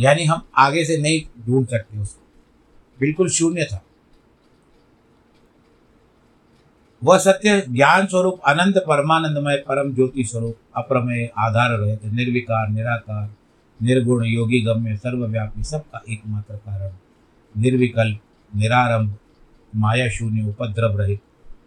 यानी 0.00 0.24
हम 0.24 0.42
आगे 0.56 0.84
से 0.84 0.98
नहीं 0.98 1.42
ढूंढ 1.46 1.66
सकते 1.66 1.98
उसको। 1.98 2.26
बिल्कुल 3.00 3.28
शून्य 3.28 3.64
था। 3.64 3.82
वह 7.04 7.18
सत्य 7.18 7.60
ज्ञान 7.68 8.06
स्वरूप, 8.06 8.40
अनंत 8.46 8.76
परमानंदमय, 8.76 9.56
परम 9.56 9.94
ज्योति 9.94 10.24
स्वरूप, 10.24 10.56
अप्रमेय, 10.76 11.30
आधार 11.38 11.70
रहित, 11.70 12.04
निर्विकार, 12.04 12.68
निराकार, 12.68 13.30
निर्गुण, 13.82 14.24
योगी, 14.24 14.60
गम्य, 14.60 14.96
सर्वव्यापी, 14.96 15.64
सबका 15.64 16.02
एकमात्र 16.10 16.56
कारण, 16.56 16.92
निर्विकल्प, 17.60 18.20
निरारंभ, 18.56 19.16
माया 19.76 20.08
शून्य, 20.08 20.42
उपद्रव 20.42 20.98
रहित, 20.98 21.20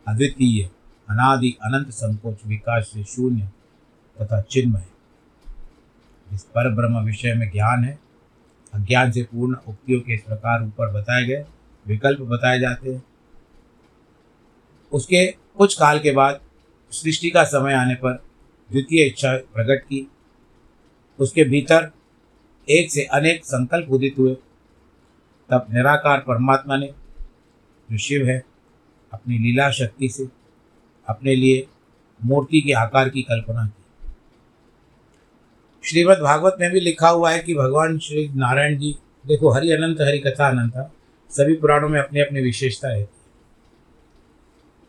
अद्वितीय, 0.07 0.69
अनादि, 1.09 1.57
अनंत 1.63 1.89
संकोच, 1.89 2.37
विकास 2.45 2.83
से 2.83 3.03
शून्य 3.03 3.49
तथा 4.21 4.41
चिन्मय। 4.41 4.85
इस 6.33 6.43
पर 6.43 6.75
ब्रह्म 6.75 6.99
विषय 6.99 7.33
में 7.33 7.51
ज्ञान 7.51 7.83
है। 7.83 8.02
अज्ञान 8.73 9.11
से 9.11 9.23
पूर्ण 9.23 9.55
उक्तियों 9.67 10.01
के 10.01 10.13
इस 10.13 10.21
प्रकार 10.21 10.63
ऊपर 10.63 10.91
बताए 10.91 11.25
गए, 11.25 11.45
विकल्प 11.87 12.19
बताए 12.19 12.59
जाते 12.59 12.93
हैं। 12.93 13.03
उसके 14.91 15.27
कुछ 15.57 15.79
काल 15.79 15.99
के 15.99 16.11
बाद 16.11 16.41
सृष्टि 16.91 17.29
का 17.29 17.43
समय 17.43 17.73
आने 17.73 17.95
पर 17.95 18.13
द्वितीय 18.71 19.05
इच्छा 19.05 19.37
प्रकट 19.37 19.83
की। 19.83 20.11
उसके 21.19 21.43
भीतर 21.43 21.91
एक 22.69 22.91
से 22.91 23.03
अनेक 23.03 23.45
संकल्प 23.45 23.89
उदित 23.89 24.15
हुए। 24.19 24.35
तब 25.49 25.67
निराकार 25.73 26.19
परमात्मा 26.19 26.77
ने, 26.77 26.93
जो 27.91 27.97
शिव 27.97 28.27
है, 28.27 28.43
अपनी 29.13 29.37
लीला 29.37 29.71
शक्ति 29.71 30.09
से 30.09 30.27
अपने 31.07 31.35
लिए 31.35 31.67
मूर्ति 32.25 32.61
के 32.61 32.73
आकार 32.73 33.09
की 33.09 33.21
कल्पना 33.21 33.67
की। 33.67 33.82
श्रीमद् 35.83 36.19
भागवत 36.19 36.57
में 36.59 36.71
भी 36.71 36.79
लिखा 36.79 37.09
हुआ 37.09 37.31
है 37.31 37.39
कि 37.39 37.53
भगवान 37.55 37.97
श्री 37.99 38.27
नारायण 38.35 38.77
जी, 38.77 38.95
देखो, 39.27 39.49
हरि 39.49 39.71
अनंत, 39.71 40.01
हरि 40.01 40.19
कथा 40.19 40.47
अनंत, 40.49 40.91
सभी 41.31 41.55
पुराणों 41.55 41.89
में 41.89 41.99
अपनी 41.99 42.19
अपनी 42.19 42.41
विशेषता 42.41 42.89
है। 42.89 43.03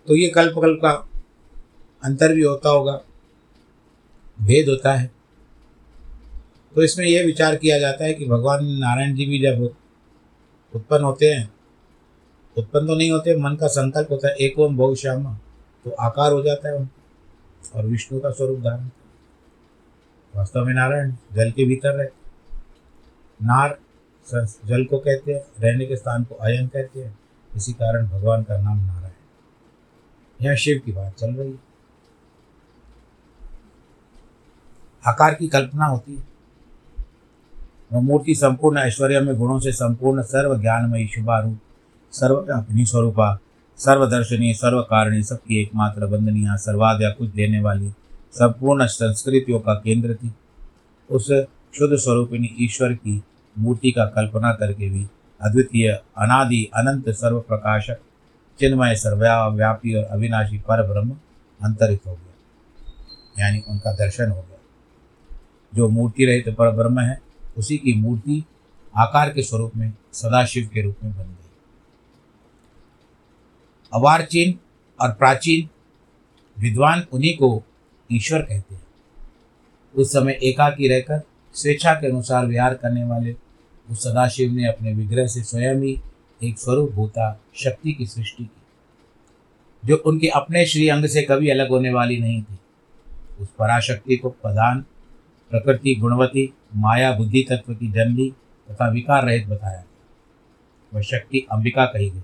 तो 0.08 0.16
ये 0.16 0.28
कल्प 0.28 0.58
कल्प 0.58 0.78
का 0.82 0.90
अंतर 2.02 2.34
भी 2.34 2.42
होता 2.42 2.68
होगा, 2.68 3.00
भेद 4.42 4.68
होता 4.68 4.94
है। 4.94 5.10
तो 6.74 6.82
इसमें 6.82 7.06
यह 7.06 7.24
विचार 7.26 7.56
किया 7.56 7.78
जाता 7.78 8.04
है 8.04 8.14
कि 8.14 8.26
भगवान 8.26 8.64
नारायण 8.64 9.14
जी 9.14 9.26
भी 9.26 9.38
जब 9.38 9.62
उत्पन्न 10.74 11.04
होते 11.04 11.26
हैं, 11.26 11.48
उत्पन्न 12.56 12.86
तो 12.86 12.94
नहीं 12.94 13.10
होते, 13.10 13.36
मन 13.36 13.56
का 13.56 13.66
संकल्प 13.66 14.10
होता 14.10 14.28
है, 14.28 14.34
एक 14.34 14.58
ओम 14.58 14.76
बहुश्यामा 14.76 15.38
तो 15.84 15.90
आकार 15.90 16.32
हो 16.32 16.42
जाता 16.42 16.68
है 16.68 16.76
उनका, 16.76 17.78
और 17.78 17.86
विष्णु 17.86 18.20
का 18.20 18.30
स्वरूप 18.30 18.58
धारण 18.58 18.88
वास्तव 20.36 20.64
में 20.64 20.74
नारायण 20.74 21.10
जल 21.10 21.50
के 21.50 21.64
भीतर 21.64 21.88
रहे। 21.88 22.08
नार 23.42 23.78
जल 24.66 24.84
को 24.84 24.98
कहते 24.98 25.32
हैं, 25.32 25.40
रहने 25.60 25.86
के 25.86 25.96
स्थान 25.96 26.24
को 26.24 26.34
अयन 26.34 26.66
कहते 26.66 27.00
हैं। 27.00 27.18
इसी 27.56 27.72
कारण 27.72 28.08
भगवान 28.08 28.42
का 28.42 28.60
नाम 28.60 28.78
नारायण। 28.78 29.10
यहाँ 30.42 30.56
शिव 30.56 30.82
की 30.84 30.92
बात 30.92 31.16
चल 31.16 31.34
रही 31.34 31.50
है। 31.50 31.58
आकार 35.06 35.34
की 35.34 35.48
कल्पना 35.48 35.84
होती 35.84 36.16
है। 36.16 36.24
वह 37.92 38.00
मूर्ति 38.00 38.34
संपूर्ण 38.34 38.78
ऐश्वर्य 38.78 39.20
में 39.20 39.36
गुणों 39.36 39.58
से 39.58 39.72
संपूर्ण 39.72 40.22
सर्व 40.22 40.60
ज्ञानमयी 40.60 41.08
शुभारूप, 41.08 41.58
सर्वव्यापिनी 42.12 42.86
स्वरूपा, 42.86 43.38
सर्वदर्शनीय 43.78 44.54
सर्व 44.54 44.82
कारणी 44.82 45.22
सबकी 45.22 45.62
एकमात्र 45.62 46.06
बंदनिया 46.06 46.56
सर्वाद्या 46.56 47.10
कुछ 47.10 47.30
देने 47.30 47.60
वाली 47.60 47.92
संपूर्ण 48.34 48.86
संस्कृतियों 48.86 49.60
का 49.60 49.74
केंद्र 49.74 50.14
थी। 50.14 50.34
उस 51.10 51.24
शुद्ध 51.78 51.96
स्वरूपिणी 51.96 52.56
ईश्वर 52.60 52.92
की 52.92 53.22
मूर्ति 53.58 53.90
का 53.92 54.04
कल्पना 54.04 54.52
करके 54.52 54.90
भी 54.90 55.06
अद्वितीय, 55.40 55.92
अनादि, 56.18 56.70
अनंत 56.74 57.10
सर्व 57.10 57.40
प्रकाशक 57.40 57.96
चिन्मय, 58.60 58.94
सर्वव्यापी 58.94 59.94
और 59.94 60.04
अविनाशी 60.04 60.58
पर 60.58 60.92
ब्रह्म 60.92 61.10
अंतरित 61.62 62.00
हो 62.06 62.14
गया। 62.14 62.34
यानी 63.44 63.62
उनका 63.68 63.92
दर्शन 63.92 64.30
हो 64.30 64.42
गया। 64.42 64.60
जो 65.74 65.88
मूर्ति 65.88 66.24
रहित 66.24 66.48
पर 66.48 66.70
ब्रह्म 66.70 67.00
है, 67.00 67.20
उसी 67.58 67.76
की 67.76 67.94
मूर्ति 67.94 68.44
आकार 68.96 69.30
के 69.30 69.42
स्वरूप 69.42 69.72
में, 69.76 69.92
सदाशिव 70.12 70.70
के 70.74 70.82
रूप 70.82 70.96
में 71.04 71.16
बन 71.16 71.24
गई। 71.24 71.50
अवारचीन 73.94 74.58
और 75.00 75.12
प्राचीन 75.12 75.68
विद्वान 76.62 77.06
उन्हीं 77.12 77.36
को 77.36 77.64
ईश्वर 78.14 78.42
कहते 78.42 78.74
हैं। 78.74 78.82
उस 79.94 80.12
समय 80.12 80.38
एकाकी 80.42 80.88
रहकर 80.88 81.20
स्वेच्छा 81.54 81.94
के 81.94 82.06
अनुसार 82.06 82.46
विहार 82.46 82.74
करने 82.74 83.04
वाले 83.04 83.34
उस 83.90 84.02
सदाशिव 84.02 84.52
ने 84.52 84.66
अपने 84.68 84.92
विग्रह 84.94 85.26
से 85.26 85.42
स्वयं 85.42 85.82
ही 85.82 86.00
एक 86.44 86.58
स्वरूप 86.58 86.90
भूता 86.90 87.40
शक्ति 87.54 87.92
की 87.92 88.06
सृष्टि 88.06 88.44
की, 88.44 88.62
जो 89.84 89.96
उनके 89.96 90.28
अपने 90.28 90.66
श्री 90.66 90.88
अंग 90.88 91.06
से 91.06 91.22
कभी 91.22 91.48
अलग 91.48 91.68
होने 91.68 91.92
वाली 91.92 92.18
नहीं 92.18 92.42
थी। 92.42 92.58
उस 93.40 93.48
पराशक्ति 93.58 94.16
को 94.16 94.28
प्रधान, 94.30 94.80
प्रकृति, 95.50 95.94
गुणवती, 95.94 96.52
माया, 96.76 97.12
बुद्धि, 97.12 97.46
तत्व 97.50 97.74
की 97.74 97.90
जनली 97.92 98.32
तथा 98.68 98.88
विकार 98.88 99.24
रहित 99.24 99.46
बताया 99.46 99.76
गया। 99.76 99.84
वह 100.94 101.02
शक्ति 101.02 101.46
अंबिका 101.52 101.84
कही 101.84 102.10
गई। 102.10 102.22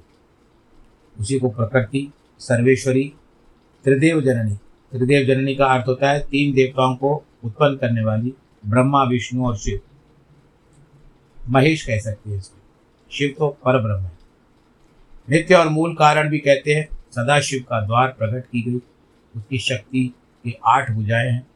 उसी 1.20 1.38
को 1.38 1.48
प्रकृति, 1.48 2.12
सर्वेश्वरी, 2.38 3.12
त्रिदेव 3.84 4.20
जननी 4.20 4.56
त्रिदेव 4.92 5.26
जननी 5.26 5.54
का 5.54 5.66
अर्थ 5.66 5.88
होता 5.88 6.10
है 6.10 6.20
तीन 6.20 6.52
देवताओं 6.54 6.94
को 6.96 7.24
उत्पन्न 7.44 7.76
करने 7.76 8.04
वाली 8.04 8.32
ब्रह्मा, 8.66 9.02
विष्णु 9.02 9.46
और 9.46 9.56
शिव। 9.56 9.80
महेश 11.48 11.82
कह 11.82 11.98
सकते 11.98 12.30
हैं 12.30 12.38
इसको। 12.38 12.58
शिव 13.10 13.34
तो 13.38 13.48
पर 13.48 13.82
ब्रह्म 13.82 14.00
है। 14.00 14.18
नित्य 15.30 15.54
और 15.54 15.68
मूल 15.68 15.94
कारण 15.94 16.28
भी 16.28 16.38
कहते 16.38 16.74
हैं, 16.74 16.88
सदाशिव 17.10 17.64
का 17.70 17.80
द्वार 17.80 18.08
प्रकट 18.08 18.44
की 18.44 18.62
गई। 18.62 18.80
उसकी 19.34 19.58
शक्ति 19.58 20.14
के 20.44 20.56
आठ 20.66 20.90
भुजाएँ 20.90 21.30
हैं। 21.30 21.46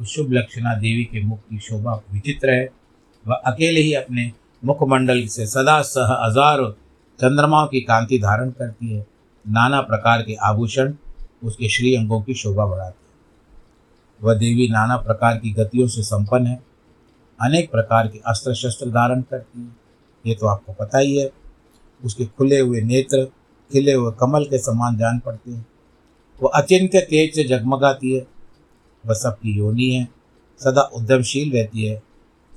उस 0.00 0.14
शुभ 0.14 0.32
लक्षणा 0.32 0.74
देवी 0.74 1.04
के 1.04 1.22
मुख 1.22 1.38
की 1.40 1.58
शोभा 1.58 1.94
विचित्र 2.12 2.50
है। 2.50 2.68
वह 3.26 3.34
अकेले 3.34 3.80
ही 3.80 3.94
अपने 3.94 4.32
मुखमंडल 4.64 5.26
से 5.26 5.46
सदा 5.46 5.80
सह 5.82 6.16
हज़ारों 6.22 6.70
चंद्रमाओं 7.18 7.66
की 7.66 7.80
कांति 7.80 8.18
धारण 8.18 8.50
करती 8.50 8.92
है। 8.92 9.06
नाना 9.44 9.80
प्रकार 9.80 10.22
के 10.22 10.34
आभूषण 10.34 10.92
उसके 11.44 11.68
श्री 11.68 11.96
अंगों 11.96 12.22
की 12.22 12.34
शोभा 12.34 12.66
बढ़ाती 12.66 13.04
है। 13.04 13.10
वह 14.22 14.34
देवी 14.34 14.68
नाना 14.68 14.96
प्रकार 14.96 15.38
की 15.38 15.50
गतियों 15.50 15.88
से 15.88 16.02
संपन्न 16.02 16.46
है। 16.46 16.62
अनेक 17.42 17.70
प्रकार 17.70 18.08
के 18.08 18.18
अस्त्र 18.18 18.54
शस्त्र 18.54 18.90
धारण 18.90 19.22
करती 19.22 19.60
है। 19.60 19.76
ये 20.26 20.34
तो 20.34 20.46
आपको 20.46 20.72
पता 20.72 20.98
ही 20.98 21.18
है। 21.18 21.30
उसके 22.04 22.26
खुले 22.26 22.60
हुए 22.60 22.80
नेत्र, 22.80 23.30
खिले 23.72 23.92
हुए 23.92 24.12
कमल 24.20 24.44
के 24.44 24.58
समान 24.58 24.96
जान 24.96 25.18
पड़ते 25.18 25.50
हैं। 25.50 25.66
वह 26.42 26.50
अचिंत्य 26.54 27.00
तेज 27.00 27.34
से 27.34 27.44
जगमगाती 27.44 28.14
है। 28.14 28.26
वह 29.06 29.14
सबकी 29.14 29.58
योनि 29.58 29.90
है। 29.90 30.08
सदा 30.58 30.82
उद्यमशील 30.82 31.52
रहती 31.52 31.86
है। 31.86 32.02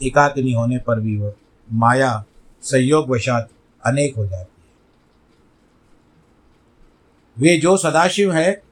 एकाकिनी 0.04 0.52
होने 0.52 0.78
पर 0.78 1.00
भी 1.00 1.18
वह 1.18 1.34
माया, 1.72 2.26
संयोग 2.62 3.10
वशात 3.10 3.50
अनेक 3.86 4.16
हो 4.16 4.26
जाती 4.26 4.38
है। 4.38 4.64
वे 7.38 7.58
जो 7.58 7.78
सदाशिव 7.78 8.34
है 8.34 8.64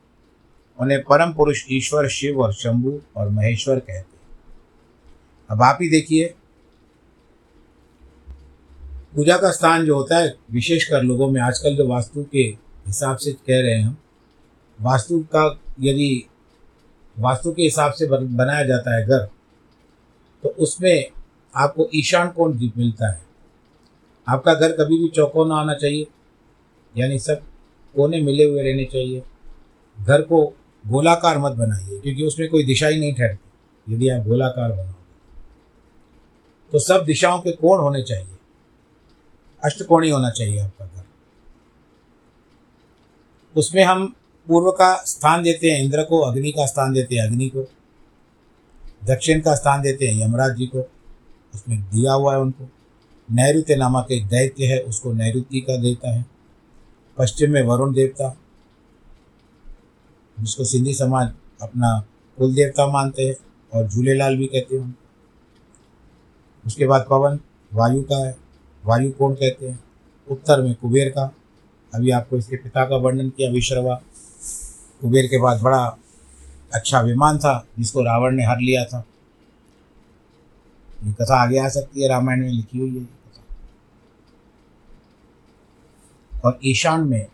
उन्हें 0.82 1.02
परम 1.04 1.34
पुरुष 1.34 1.64
ईश्वर, 1.72 2.08
शिव 2.10 2.42
और 2.42 2.54
शंभु 2.54 3.00
और 3.18 3.30
महेश्वर 3.30 3.80
कहते 3.80 3.94
हैं। 3.94 4.06
अब 5.50 5.62
आप 5.64 5.78
ही 5.82 5.90
देखिए, 5.90 6.34
पूजा 9.16 9.38
का 9.38 9.52
स्थान 9.52 9.86
जो 9.86 9.96
होता 9.96 10.18
है, 10.18 10.36
विशेषकर 10.52 11.04
लोगों 11.04 11.30
में 11.32 11.42
आजकल 11.42 11.76
जो 11.76 11.88
वास्तु 11.88 12.24
के 12.24 12.44
हिसाब 12.88 13.18
से 13.18 13.32
कह 13.32 13.62
रहे 13.62 13.74
हैं 13.74 13.84
हम, 13.84 13.98
वास्तु 14.80 15.20
का 15.36 15.46
यदि, 15.80 16.26
वास्तु 17.18 17.52
के 17.54 17.64
हिसाब 17.64 17.92
से 17.92 18.08
बनाया 18.08 18.64
जाता 18.64 18.96
है 18.96 19.06
घर 19.06 19.26
तो 20.44 20.50
उसमें 20.60 21.08
आपको 21.54 21.90
ईशान 21.96 22.30
कोण 22.30 22.54
मिलता 22.78 23.12
है। 23.12 23.22
आपका 24.28 24.54
घर 24.54 24.72
कभी 24.72 24.98
भी 25.00 25.08
चौकोना 25.08 25.56
आना 25.56 25.74
चाहिए, 25.74 26.08
यानी 26.96 27.20
सब 27.20 27.42
कोने 27.96 28.22
मिले 28.22 28.44
हुए 28.44 28.64
रहने 28.64 28.86
चाहिए। 28.86 29.22
घर 29.98 30.22
को 30.22 30.42
गोलाकार 30.88 31.38
मत 31.38 31.52
बनाइए, 31.52 32.00
क्योंकि 32.00 32.24
उसमें 32.24 32.50
कोई 32.50 32.64
दिशा 32.64 32.88
ही 32.88 33.00
नहीं 33.00 33.14
ठहरती, 33.14 33.94
यदि 33.94 34.10
आप 34.10 34.28
गोलाकार 34.28 34.72
बनाओगे। 34.72 34.92
तो 36.72 36.80
सब 36.80 37.04
दिशाओं 37.06 37.40
के 37.40 37.52
कोण 37.52 37.80
होने 37.80 38.04
चाहिए। 38.04 38.38
अष्टकोणी 39.64 40.10
होना 40.10 40.30
चाहिए 40.30 40.60
आपका 40.60 40.86
घर। 40.86 41.04
उसमें 43.56 43.84
हम 43.84 44.16
पूर्व 44.48 44.72
का 44.72 45.04
स्थान 45.06 45.44
देते 45.44 45.72
हैं, 45.72 45.84
इंद्र 45.84 46.04
को, 46.04 46.20
अग्नि 46.20 46.52
का 46.52 46.66
स्थान 46.66 46.94
देते 46.94 47.16
हैं, 47.16 47.24
अग्नि 47.24 47.50
को। 47.50 47.68
दक्षिण 49.04 49.42
का 49.42 49.56
स्थान 49.56 49.82
देते 49.82 50.08
हैं, 50.08 50.26
यमराज 50.26 50.56
जी 50.58 50.66
को। 50.66 50.80
उसमें 51.54 51.82
दिया 51.82 52.14
हुआ 52.14 52.34
है 52.34 52.40
उनको। 52.40 52.70
नैऋत्य 53.32 53.76
नामक 53.76 54.08
एक 54.12 54.28
दैत्य 54.28 54.66
है, 54.66 54.80
उसको 54.80 55.14
नैऋत्य 55.14 55.60
का 55.60 55.78
देवता 55.78 56.12
है। 56.12 56.26
पश्चिम 57.18 57.52
में 57.52 57.62
वरुण 57.62 57.94
देवता 57.94 58.38
जिसको 60.42 60.64
सिंधी 60.64 60.94
समाज 60.94 61.34
अपना 61.62 62.06
कुल 62.38 62.56
देवता 62.56 62.88
मानते 62.88 63.24
हैं 63.24 63.36
और 63.74 63.88
झूलेलाल 63.88 64.38
भी 64.38 64.46
कहते 64.46 64.76
हैं। 64.76 64.98
उसके 66.66 66.86
बाद 66.86 67.06
पवन, 67.10 67.40
वायु 67.74 68.04
का 68.04 68.28
है, 68.28 68.38
वायु 68.86 69.12
कौन 69.12 69.34
कहते 69.34 69.70
हैं? 69.70 69.84
उत्तर 70.30 70.62
में 70.62 70.76
कुबेर 70.76 71.10
का। 71.10 71.34
अभी 71.96 72.12
आपको 72.12 72.38
इसके 72.38 72.56
पिता 72.56 72.86
का 72.86 72.96
वर्णन 72.96 73.30
किया, 73.30 73.52
विश्रवा। 73.52 74.02
कुबेर 75.02 75.28
के 75.28 75.42
बाद 75.42 75.62
बड़ा 75.62 75.98
अच्छा 76.74 77.02
विमान 77.02 77.38
था, 77.38 77.68
जिसको 77.80 78.02
रावण 78.02 78.36
ने 78.36 78.46
हर 78.46 78.60
लिया 78.60 78.86
था। 78.86 79.06
ये 81.04 81.14
कथा 81.14 81.36
आगे 81.36 81.60
आ 81.60 81.70
सकती 81.70 82.02
है, 82.02 82.10
रामायण 82.10 82.42
में 82.42 82.50
लिखी 82.50 82.80
हुई 82.80 82.98
है 83.00 83.08
और 86.46 86.60
ईशान 86.66 87.02
में 87.02 87.28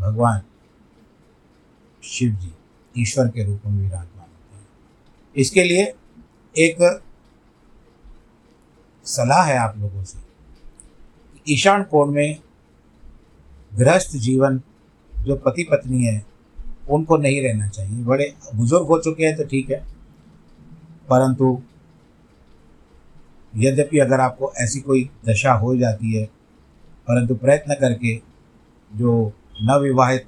भगवान 0.00 0.42
शिव 2.04 2.32
जी, 2.32 2.52
ईश्वर 2.98 3.28
के 3.28 3.44
रूप 3.44 3.60
में 3.66 3.82
विराजमान 3.82 4.28
होते 4.28 4.56
हैं। 4.56 4.66
इसके 5.36 5.64
लिए 5.64 5.94
एक 6.58 7.02
सलाह 9.04 9.42
है 9.42 9.56
आप 9.58 9.78
लोगों 9.78 10.04
से। 10.04 10.18
ईशान 11.52 11.82
कोण 11.82 12.10
में 12.10 12.38
गृहस्थ 13.74 14.16
जीवन 14.16 14.62
जो 15.20 15.36
पति 15.36 15.64
पत्नी 15.64 16.04
है, 16.04 16.26
उनको 16.90 17.16
नहीं 17.16 17.42
रहना 17.42 17.68
चाहिए। 17.68 18.04
बड़े 18.04 18.34
बुज़ुर्ग 18.54 18.86
हो 18.86 19.00
चुके 19.00 19.24
हैं 19.24 19.36
तो 19.36 19.44
ठीक 19.44 19.70
है। 19.70 19.84
परंतु 21.10 21.62
यद्यपि 23.56 23.98
अगर 23.98 24.20
आपको 24.20 24.52
ऐसी 24.56 24.80
कोई 24.80 25.10
दशा 25.28 25.52
हो 25.52 25.76
जाती 25.76 26.12
है, 26.12 26.24
परंतु 27.08 27.34
प्रयत्न 27.34 27.74
करके 27.74 28.22
जो 28.94 29.32
नवविवाहित 29.62 30.26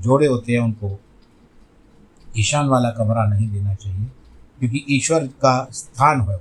जोड़े 0.00 0.26
होते 0.26 0.52
हैं 0.52 0.60
उनको। 0.60 1.00
ईशान 2.38 2.66
वाला 2.66 2.90
कमरा 2.90 3.24
नहीं 3.24 3.48
देना 3.48 3.74
चाहिए, 3.74 4.06
क्योंकि 4.58 4.84
ईश्वर 4.90 5.26
का 5.26 5.68
स्थान 5.72 6.20
है। 6.20 6.40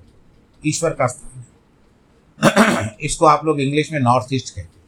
ईश्वर 0.68 0.90
का 0.90 1.08
स्थान 1.08 1.40
है। 1.40 1.50
इसको 3.02 3.26
आप 3.26 3.46
लोग 3.46 3.62
इंग्लिश 3.62 3.92
में 3.92 4.00
नॉर्थ 4.00 4.28
ईस्ट 4.34 4.50
कहते 4.50 4.62
हैं। 4.62 4.80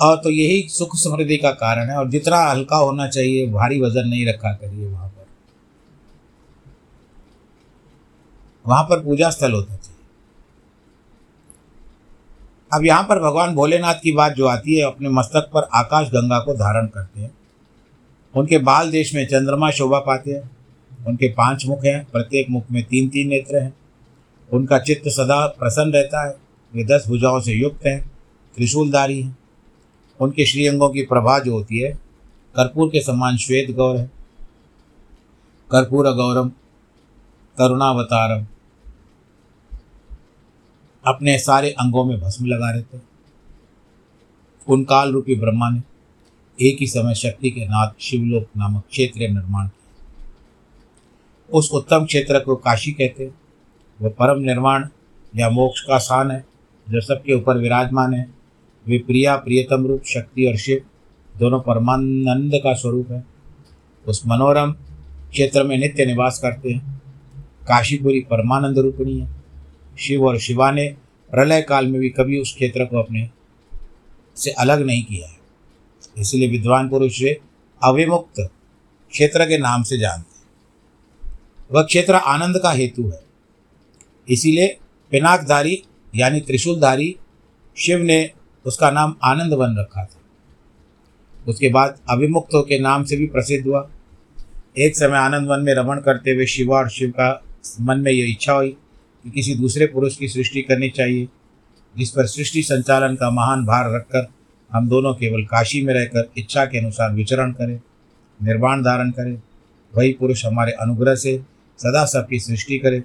और 0.00 0.16
तो 0.16 0.30
यही 0.30 0.68
सुख 0.68 0.96
समृद्धि 0.96 1.36
का 1.36 1.50
कारण 1.50 1.90
है, 1.90 1.96
और 1.96 2.10
जितना 2.10 2.36
हल्का 2.36 2.76
होना 2.76 3.08
चाहिए, 3.08 3.46
भारी 3.50 3.80
वज़न 3.80 4.08
नहीं 4.08 4.26
रखा 4.26 4.52
करिए 4.52 4.86
वहाँ 4.86 5.08
पर। 5.08 5.26
वहाँ 8.66 8.84
पर 8.84 9.04
पूजा 9.04 9.30
स्थल 9.30 9.52
होता 9.52 9.76
चाहिए 9.76 9.89
अब 12.72 12.84
यहाँ 12.84 13.02
पर 13.02 13.18
भगवान 13.18 13.54
भोलेनाथ 13.54 13.94
की 13.94 14.12
बात 14.12 14.32
जो 14.32 14.46
आती 14.46 14.74
है, 14.74 14.84
अपने 14.84 15.08
मस्तक 15.08 15.40
पर 15.40 15.68
आकाश 15.74 16.08
गंगा 16.08 16.38
को 16.38 16.54
धारण 16.54 16.86
करते 16.86 17.20
हैं। 17.20 17.30
उनके 18.36 18.58
बाल 18.58 18.90
देश 18.90 19.14
में 19.14 19.26
चंद्रमा 19.26 19.70
शोभा 19.70 19.98
पाते 19.98 20.30
हैं। 20.30 20.50
उनके 21.06 21.28
पाँच 21.28 21.66
मुख 21.66 21.84
हैं, 21.84 22.06
प्रत्येक 22.12 22.46
मुख 22.50 22.64
में 22.70 22.84
तीन 22.84 23.08
तीन 23.08 23.28
नेत्र 23.28 23.56
हैं। 23.56 23.74
उनका 24.52 24.78
चित्त 24.78 25.08
सदा 25.08 25.46
प्रसन्न 25.46 25.92
रहता 25.92 26.26
है। 26.26 26.36
वे 26.74 26.84
दस 26.84 27.04
भुजाओं 27.08 27.40
से 27.40 27.52
युक्त 27.52 27.86
हैं, 27.86 28.10
त्रिशूलधारी 28.56 29.22
हैं। 29.22 29.38
उनके 30.20 30.46
श्रीअंगों 30.46 30.88
की 30.88 31.02
प्रभा 31.02 31.38
जो 31.38 31.52
होती 31.52 31.78
है, 31.78 31.92
कर्पूर 32.56 32.88
के 32.88 33.00
समान 33.00 33.36
श्वेत 33.36 33.70
गौर 33.70 33.96
है। 33.96 34.10
कर्पूर 35.70 36.10
गौरम, 36.10 36.48
करुणावतारम। 37.58 38.46
अपने 41.06 41.38
सारे 41.38 41.70
अंगों 41.70 42.04
में 42.04 42.20
भस्म 42.20 42.46
लगा 42.46 42.70
रहते 42.70 42.96
हैं। 42.96 43.04
उन 44.68 44.84
काल 44.84 45.12
रूपी 45.12 45.34
ब्रह्मा 45.34 45.70
ने 45.70 45.82
एक 46.66 46.76
ही 46.80 46.86
समय 46.86 47.14
शक्ति 47.14 47.50
के 47.50 47.64
नाथ 47.64 47.90
शिवलोक 48.00 48.46
नामक 48.56 48.82
क्षेत्र 48.90 49.20
निर्माण 49.20 49.66
किया। 49.66 50.26
उस 51.52 51.70
उत्तम 51.72 52.04
क्षेत्र 52.04 52.40
को 52.40 52.56
काशी 52.56 52.92
कहते 52.92 53.24
हैं। 53.24 53.34
वह 54.02 54.08
परम 54.08 54.40
निर्माण 54.40 54.88
या 55.36 55.50
मोक्ष 55.50 55.80
का 55.80 55.98
स्थान 55.98 56.30
है, 56.30 56.46
जो 56.90 57.00
सबके 57.00 57.32
ऊपर 57.32 57.58
विराजमान 57.58 58.14
है। 58.14 58.30
वे 58.86 58.98
प्रिया, 58.98 59.36
प्रियतम 59.36 59.86
रूप, 59.86 60.02
शक्ति 60.04 60.46
और 60.46 60.56
शिव 60.56 60.80
दोनों 61.38 61.60
परमानंद 61.60 62.52
का 62.54 62.74
स्वरूप 62.74 63.10
है। 63.10 63.24
उस 64.08 64.26
मनोरम 64.26 64.72
क्षेत्र 65.30 65.62
में 65.62 65.78
नित्य 65.78 66.06
निवास 66.06 66.38
करते 66.38 66.70
हैं। 66.70 67.02
काशीपुरी 67.68 68.20
परमानंद 68.20 68.78
रूपिणी 68.78 69.20
है। 69.20 69.39
शिव 70.00 70.24
और 70.24 70.38
शिवा 70.38 70.70
ने 70.70 70.88
प्रलय 71.30 71.62
काल 71.62 71.86
में 71.86 72.00
भी 72.00 72.10
कभी 72.10 72.40
उस 72.40 72.54
क्षेत्र 72.54 72.84
को 72.84 72.98
अपने 72.98 73.30
से 74.36 74.50
अलग 74.50 74.80
नहीं 74.80 75.04
किया 75.04 75.28
है। 75.28 75.38
इसलिए 76.18 76.48
विद्वान 76.48 76.88
पुरुष 76.88 77.22
अविमुक्त 77.82 78.50
क्षेत्र 79.10 79.44
के 79.44 79.58
नाम 79.58 79.82
से 79.82 79.98
जानते 79.98 80.38
हैं। 80.38 80.40
वह 81.72 81.82
क्षेत्र 81.82 82.14
आनंद 82.14 82.58
का 82.62 82.70
हेतु 82.70 83.08
है। 83.08 83.20
इसीलिए 84.28 84.78
पिनाकधारी 85.10 85.82
यानी 86.14 86.40
त्रिशूलधारी 86.40 87.16
शिव 87.76 87.98
ने 87.98 88.30
उसका 88.66 88.90
नाम 88.90 89.16
आनंद 89.24 89.52
वन 89.52 89.76
रखा 89.78 90.04
था। 90.04 90.20
उसके 91.48 91.68
बाद 91.68 92.00
अभिमुक्तों 92.10 92.62
के 92.62 92.78
नाम 92.78 93.04
से 93.04 93.16
भी 93.16 93.26
प्रसिद्ध 93.26 93.66
हुआ। 93.66 93.90
एक 94.78 94.96
समय 94.96 95.18
आनंद 95.18 95.48
वन 95.48 95.60
में 95.60 95.74
रमण 95.74 96.00
करते 96.00 96.30
हुए 96.30 96.46
शिवा 96.46 96.76
और 96.76 96.90
शिव 96.90 97.10
का 97.10 97.42
मन 97.80 97.98
में 97.98 98.12
यह 98.12 98.30
इच्छा 98.30 98.52
हुई 98.52 98.76
कि 99.24 99.30
किसी 99.30 99.54
दूसरे 99.54 99.86
पुरुष 99.86 100.16
की 100.16 100.28
सृष्टि 100.28 100.62
करनी 100.62 100.88
चाहिए, 100.90 101.28
जिस 101.98 102.10
पर 102.10 102.26
सृष्टि 102.26 102.62
संचालन 102.62 103.14
का 103.14 103.30
महान 103.30 103.64
भार 103.64 103.92
रखकर 103.92 104.26
हम 104.72 104.88
दोनों 104.88 105.14
केवल 105.14 105.44
काशी 105.44 105.82
में 105.82 105.94
रहकर 105.94 106.30
इच्छा 106.38 106.64
के 106.64 106.78
अनुसार 106.78 107.12
विचरण 107.12 107.52
करें, 107.52 107.80
निर्वाण 108.42 108.82
धारण 108.82 109.10
करें, 109.10 109.42
वही 109.96 110.12
पुरुष 110.12 110.46
हमारे 110.46 110.72
अनुग्रह 110.72 111.14
से 111.14 111.38
सदा 111.78 112.04
सबकी 112.04 112.40
सृष्टि 112.40 112.78
करे, 112.78 113.00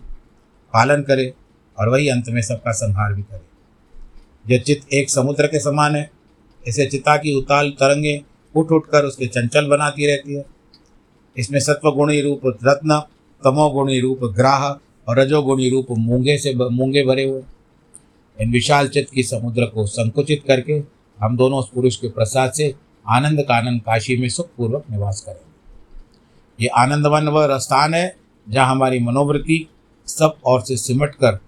पालन 0.73 1.01
करे 1.01 1.33
और 1.79 1.89
वही 1.89 2.07
अंत 2.09 2.29
में 2.29 2.41
सबका 2.41 2.71
संहार 2.71 3.13
भी 3.13 3.21
करे। 3.21 4.53
यह 4.53 4.61
चित्त 4.61 4.93
एक 4.93 5.09
समुद्र 5.09 5.47
के 5.47 5.59
समान 5.59 5.95
है। 5.95 6.09
इसे 6.67 6.85
चिता 6.85 7.17
की 7.17 7.35
उताल 7.35 7.69
तरंगे 7.69 8.21
उठ 8.55 8.71
उठ 8.71 8.87
कर 8.87 9.03
उसके 9.03 9.27
चंचल 9.27 9.67
बनाती 9.67 10.07
रहती 10.07 10.35
है। 10.35 10.45
इसमें 11.37 11.59
सत्वगुणी 11.59 12.21
रूप 12.21 12.41
रत्न, 12.45 12.99
तमोगुणी 13.43 13.99
रूप 13.99 14.19
ग्राह 14.23 14.84
और 15.07 15.19
रजोगुणी 15.19 15.69
रूप 15.69 15.87
मूँगे 15.91 16.37
से 16.37 16.53
मूँगे 16.55 17.03
भरे 17.05 17.23
हुए 17.23 17.41
इन 18.41 18.51
विशाल 18.51 18.87
चित्त 18.87 19.13
की 19.13 19.23
समुद्र 19.23 19.65
को 19.65 19.85
संकुचित 19.85 20.43
करके 20.47 20.73
हम 21.19 21.37
दोनों 21.37 21.59
उस 21.59 21.69
पुरुष 21.75 21.95
के 21.95 22.09
प्रसाद 22.09 22.51
से 22.51 22.75
आनंद 23.09 23.41
कानंद 23.41 23.81
काशी 23.81 24.17
में 24.17 24.29
सुखपूर्वक 24.29 24.83
निवास 24.91 25.21
करेंगे। 25.21 26.63
ये 26.63 26.67
आनंदवन 26.67 27.27
वह 27.27 27.57
स्थान 27.57 27.93
है 27.93 28.15
जहाँ 28.49 28.71
हमारी 28.71 28.99
मनोवृत्ति 28.99 29.67
सब 30.07 30.35
और 30.45 30.61
से 30.61 30.77
सिमट 30.77 31.15
कर 31.15 31.39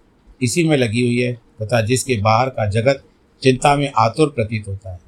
इसी 0.42 0.64
में 0.68 0.78
लगी 0.78 1.02
हुई 1.02 1.18
है 1.18 1.34
तथा 1.34 1.82
जिसके 1.82 2.22
बाहर 2.22 2.50
का 2.50 2.66
जगत 2.70 3.04
चिंता 3.44 3.76
में 3.76 3.92
आतुर 3.98 4.30
प्रतीत 4.30 4.68
होता 4.68 4.92
है। 4.92 5.00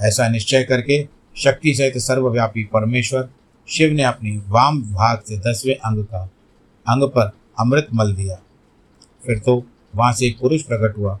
ऐसा 0.00 0.28
निश्चय 0.28 0.64
करके 0.64 1.08
शक्ति 1.36 1.74
सहित 1.74 1.98
सर्वव्यापी 1.98 2.64
परमेश्वर 2.64 3.28
शिव 3.68 3.92
ने 3.92 4.02
अपनी 4.02 4.36
वाम 4.48 4.82
भाग 4.82 5.22
से 5.28 5.38
दसवें 5.38 5.74
अंग 5.74 6.04
का 6.04 6.30
अंग 6.88 7.02
पर 7.02 7.30
अमृत 7.58 7.88
मल 7.94 8.14
दिया। 8.14 8.36
फिर 9.26 9.38
तो 9.38 9.62
वहाँ 9.94 10.12
से 10.12 10.26
एक 10.26 10.38
पुरुष 10.40 10.62
प्रकट 10.62 10.96
हुआ, 10.98 11.18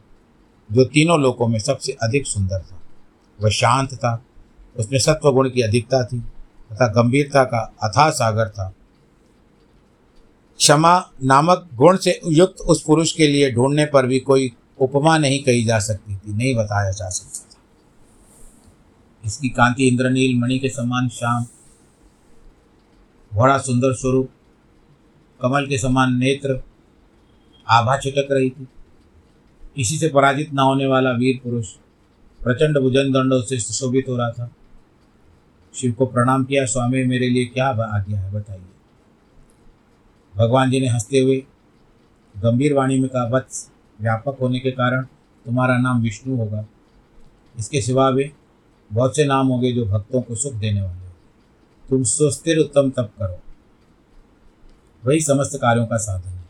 जो 0.70 0.84
तीनों 0.84 1.20
लोकों 1.20 1.48
में 1.48 1.58
सबसे 1.58 1.92
अधिक 2.02 2.26
सुंदर 2.26 2.60
था। 2.60 2.80
वह 3.38 3.50
शांत 3.50 3.94
था, 3.94 4.22
उसमें 4.76 4.98
सत्व 4.98 5.30
गुण 5.32 5.50
की 5.50 5.62
अधिकता 5.62 6.04
थी 6.04 6.20
तथा 6.70 6.86
गंभीरता 6.92 7.44
का 7.44 7.58
अथाह 7.82 8.10
सागर 8.10 8.48
था। 8.48 8.72
क्षमा 10.58 10.98
नामक 11.24 11.68
गुण 11.74 11.96
से 11.96 12.20
युक्त 12.26 12.60
उस 12.60 12.82
पुरुष 12.82 13.12
के 13.12 13.26
लिए 13.26 13.50
ढूँढने 13.52 13.84
पर 13.84 14.06
भी 14.06 14.20
कोई 14.20 14.52
उपमा 14.78 15.16
नहीं 15.18 15.42
कही 15.44 15.64
जा 15.64 15.78
सकती 15.78 16.16
थी, 16.16 16.32
नहीं 16.32 16.54
बताया 16.54 16.90
जा 16.90 17.08
सकता 17.08 17.38
था। 17.38 17.60
इसकी 19.24 19.48
कांति 19.48 19.88
इंद्रनील 19.88 20.38
मणि 20.38 20.58
के 20.58 20.68
समान 20.68 21.08
श्याम 21.08 21.46
बड़ा 23.32 23.58
सुंदर 23.58 23.92
स्वरूप 23.92 24.28
कमल 25.40 25.66
के 25.66 25.78
समान 25.78 26.16
नेत्र 26.16 26.62
आभा 27.68 27.98
छिटक 27.98 28.28
रही 28.30 28.50
थी। 28.50 28.68
इसी 29.76 29.98
से 29.98 30.08
पराजित 30.08 30.54
न 30.54 30.58
होने 30.58 30.86
वाला 30.86 31.10
वीर 31.10 31.40
पुरुष 31.44 31.68
प्रचंड 32.44 32.78
भुजन 32.78 33.12
दंडों 33.12 33.42
से 33.42 33.58
सुशोभित 33.58 34.08
हो 34.08 34.16
रहा 34.16 34.30
था। 34.30 34.50
शिव 35.74 35.92
को 35.92 36.06
प्रणाम 36.06 36.44
किया, 36.44 36.66
स्वामी, 36.66 37.04
मेरे 37.04 37.28
लिए 37.28 37.44
क्या 37.44 37.68
आज्ञा 37.68 38.20
है, 38.20 38.32
बताइए। 38.32 38.62
भगवान 40.36 40.70
जी 40.70 40.80
ने 40.80 40.88
हँसते 40.88 41.18
हुए 41.18 41.44
गंभीर 42.36 42.74
वाणी 42.74 43.00
में 43.00 43.10
कहा, 43.10 43.24
वत्स, 43.24 43.70
व्यापक 44.00 44.36
होने 44.40 44.58
के 44.58 44.70
कारण 44.70 45.04
तुम्हारा 45.44 45.78
नाम 45.78 46.02
विष्णु 46.02 46.36
होगा। 46.36 46.66
इसके 47.58 47.80
सिवा 47.80 48.10
भी 48.10 48.32
बहुत 48.92 49.16
से 49.16 49.24
नाम 49.24 49.46
होंगे 49.46 49.72
जो 49.72 49.86
भक्तों 49.86 50.22
को 50.22 50.34
सुख 50.34 50.52
देने 50.52 50.82
वाले 50.82 51.04
तुम 51.90 52.02
सुस्थिर 52.02 52.58
उत्तम 52.58 52.90
तप 52.90 53.10
करो। 53.18 53.40
वही 55.06 55.20
समस्त 55.20 55.58
कार्यों 55.62 55.86
का 55.86 55.96
साधन 55.96 56.30
है। 56.30 56.44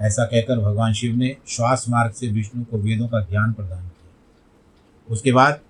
ऐसा 0.00 0.24
कहकर 0.24 0.58
भगवान 0.58 0.92
शिव 0.92 1.16
ने 1.16 1.36
श्वास 1.48 1.88
मार्ग 1.88 2.12
से 2.12 2.28
विष्णु 2.28 2.64
को 2.64 2.78
वेदों 2.78 3.08
का 3.08 3.20
ज्ञान 3.20 3.52
प्रदान 3.52 3.82
किया। 3.82 4.12
उसके 5.08 5.32
बाद 5.32 5.60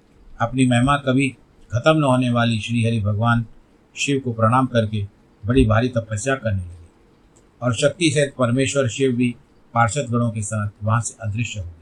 अपनी 0.40 0.66
महिमा 0.66 0.96
कभी 0.96 1.28
खत्म 1.72 1.98
न 1.98 2.02
होने 2.02 2.30
वाली 2.30 2.60
श्री 2.60 2.84
हरि 2.84 3.00
भगवान 3.00 3.46
शिव 3.96 4.20
को 4.24 4.32
प्रणाम 4.32 4.66
करके 4.66 5.06
बड़ी 5.46 5.66
भारी 5.66 5.88
तपस्या 5.88 6.34
करने 6.34 6.62
लगे 6.62 6.88
और 7.62 7.74
शक्ति 7.74 8.10
सहित 8.10 8.34
परमेश्वर 8.38 8.88
शिव 8.88 9.12
भी 9.12 9.34
पार्षद 9.74 10.06
गणों 10.10 10.30
के 10.30 10.42
साथ 10.42 10.84
वहाँ 10.84 11.00
से 11.00 11.16
अदृश्य 11.20 11.60
हो 11.60 11.66
गए। 11.66 11.72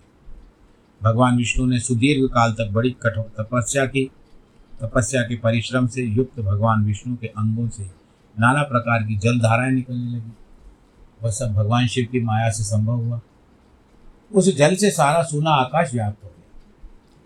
भगवान 1.02 1.36
विष्णु 1.36 1.66
ने 1.66 1.80
सुदीर्घ 1.80 2.30
काल 2.30 2.52
तक 2.52 2.70
बड़ी 2.72 2.90
कठोर 2.90 3.42
तपस्या 3.42 3.86
की। 3.86 4.10
तपस्या 4.80 5.22
के 5.22 5.36
परिश्रम 5.36 5.86
से 5.86 6.02
युक्त 6.02 6.40
भगवान 6.40 6.84
विष्णु 6.84 7.16
के 7.16 7.26
अंगों 7.26 7.68
से 7.68 7.97
नाना 8.40 8.62
प्रकार 8.62 9.02
की 9.02 9.16
जल 9.16 9.38
धाराएँ 9.38 9.72
निकलने 9.72 10.10
लगी। 10.10 10.32
वह 11.22 11.30
सब 11.30 11.52
भगवान 11.52 11.86
शिव 11.86 12.08
की 12.12 12.20
माया 12.20 12.50
से 12.50 12.62
संभव 12.62 12.92
हुआ। 12.92 13.20
उस 14.34 14.56
जल 14.56 14.74
से 14.74 14.90
सारा 14.90 15.22
सूना 15.22 15.50
आकाश 15.50 15.94
व्याप्त 15.94 16.24
हो 16.24 16.28
गया। 16.28 16.60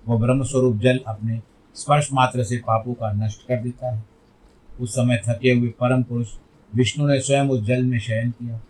वह 0.08 0.20
ब्रह्म 0.20 0.42
स्वरूप 0.42 0.76
जल 0.76 1.00
अपने 1.06 1.42
स्पर्श 1.74 2.08
मात्र 2.12 2.44
से 2.44 2.56
पापों 2.56 2.94
का 2.94 3.12
नष्ट 3.12 3.40
कर 3.40 3.62
देता 3.62 3.94
है। 3.94 4.04
उस 4.80 4.92
समय 4.92 5.22
थके 5.28 5.50
हुए 5.50 5.68
परम 5.68 6.02
पुरुष 6.02 6.28
विष्णु 6.74 7.06
ने 7.06 7.20
स्वयं 7.20 7.48
उस 7.48 7.60
जल 7.60 7.82
में 7.82 7.98
शयन 7.98 8.30
किया। 8.30 8.60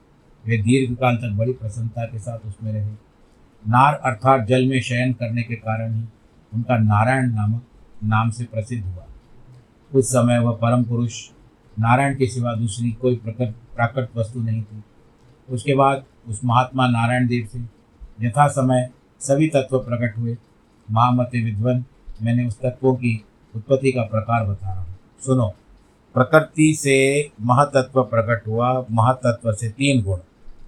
वे 0.46 0.56
दीर्घ 0.58 0.96
काल 0.96 1.16
तक 1.16 1.30
बड़ी 1.30 1.52
प्रसन्नता 1.52 2.04
के 2.04 2.18
साथ 2.18 2.38
उसमें 2.46 2.72
रहे। 2.72 2.90
नार 3.68 3.94
अर्थात 3.94 4.46
जल 4.46 4.66
में 4.66 4.80
शयन 4.80 5.12
करने 5.12 5.42
के 5.42 5.54
कारण 5.54 5.94
ही 5.94 6.04
उनका 6.54 6.78
नारायण 6.78 7.32
नामक 7.32 7.62
नाम 8.04 8.30
से 8.30 8.44
प्रसिद्ध 8.44 8.86
हुआ। 8.86 9.04
उस 9.94 10.08
समय 10.08 10.38
वह 10.38 10.52
परम 10.52 10.84
पुरुष 10.84 11.28
नारायण 11.76 12.16
के 12.16 12.26
सिवा 12.26 12.54
दूसरी 12.54 12.90
कोई 12.92 13.16
प्रकट 13.16 13.54
प्राकृत 13.74 14.10
वस्तु 14.16 14.40
नहीं 14.40 14.62
थी। 14.62 14.82
उसके 15.48 15.74
बाद 15.74 16.04
उस 16.28 16.40
महात्मा 16.44 16.86
नारायण 16.88 17.26
देव 17.28 17.48
से 17.52 18.26
यथा 18.26 18.46
समय 18.48 18.88
सभी 19.20 19.48
तत्व 19.48 19.78
प्रकट 19.78 20.16
हुए। 20.18 20.36
महामते 20.88 21.44
विद्वन, 21.44 21.84
मैंने 22.22 22.46
उस 22.46 22.58
तत्वों 22.60 22.94
की 22.94 23.24
उत्पत्ति 23.54 23.92
का 23.92 24.02
प्रकार 24.02 24.44
बता 24.44 24.72
रहा 24.72 24.80
हूँ 24.80 24.96
सुनो, 25.20 25.46
प्रकृति 26.14 26.74
से 26.74 27.30
महातत्व 27.40 28.02
प्रकट 28.02 28.46
हुआ, 28.46 28.84
महातत्व 28.90 29.52
से 29.52 29.68
तीन 29.68 30.02
गुण, 30.02 30.18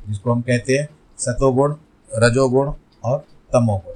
जिसको 0.08 0.32
हम 0.32 0.40
कहते 0.40 0.78
हैं 0.78 0.88
सतोगुण, 1.18 1.74
रजोगुण 2.10 2.72
और 3.04 3.18
तमोगुण। 3.52 3.94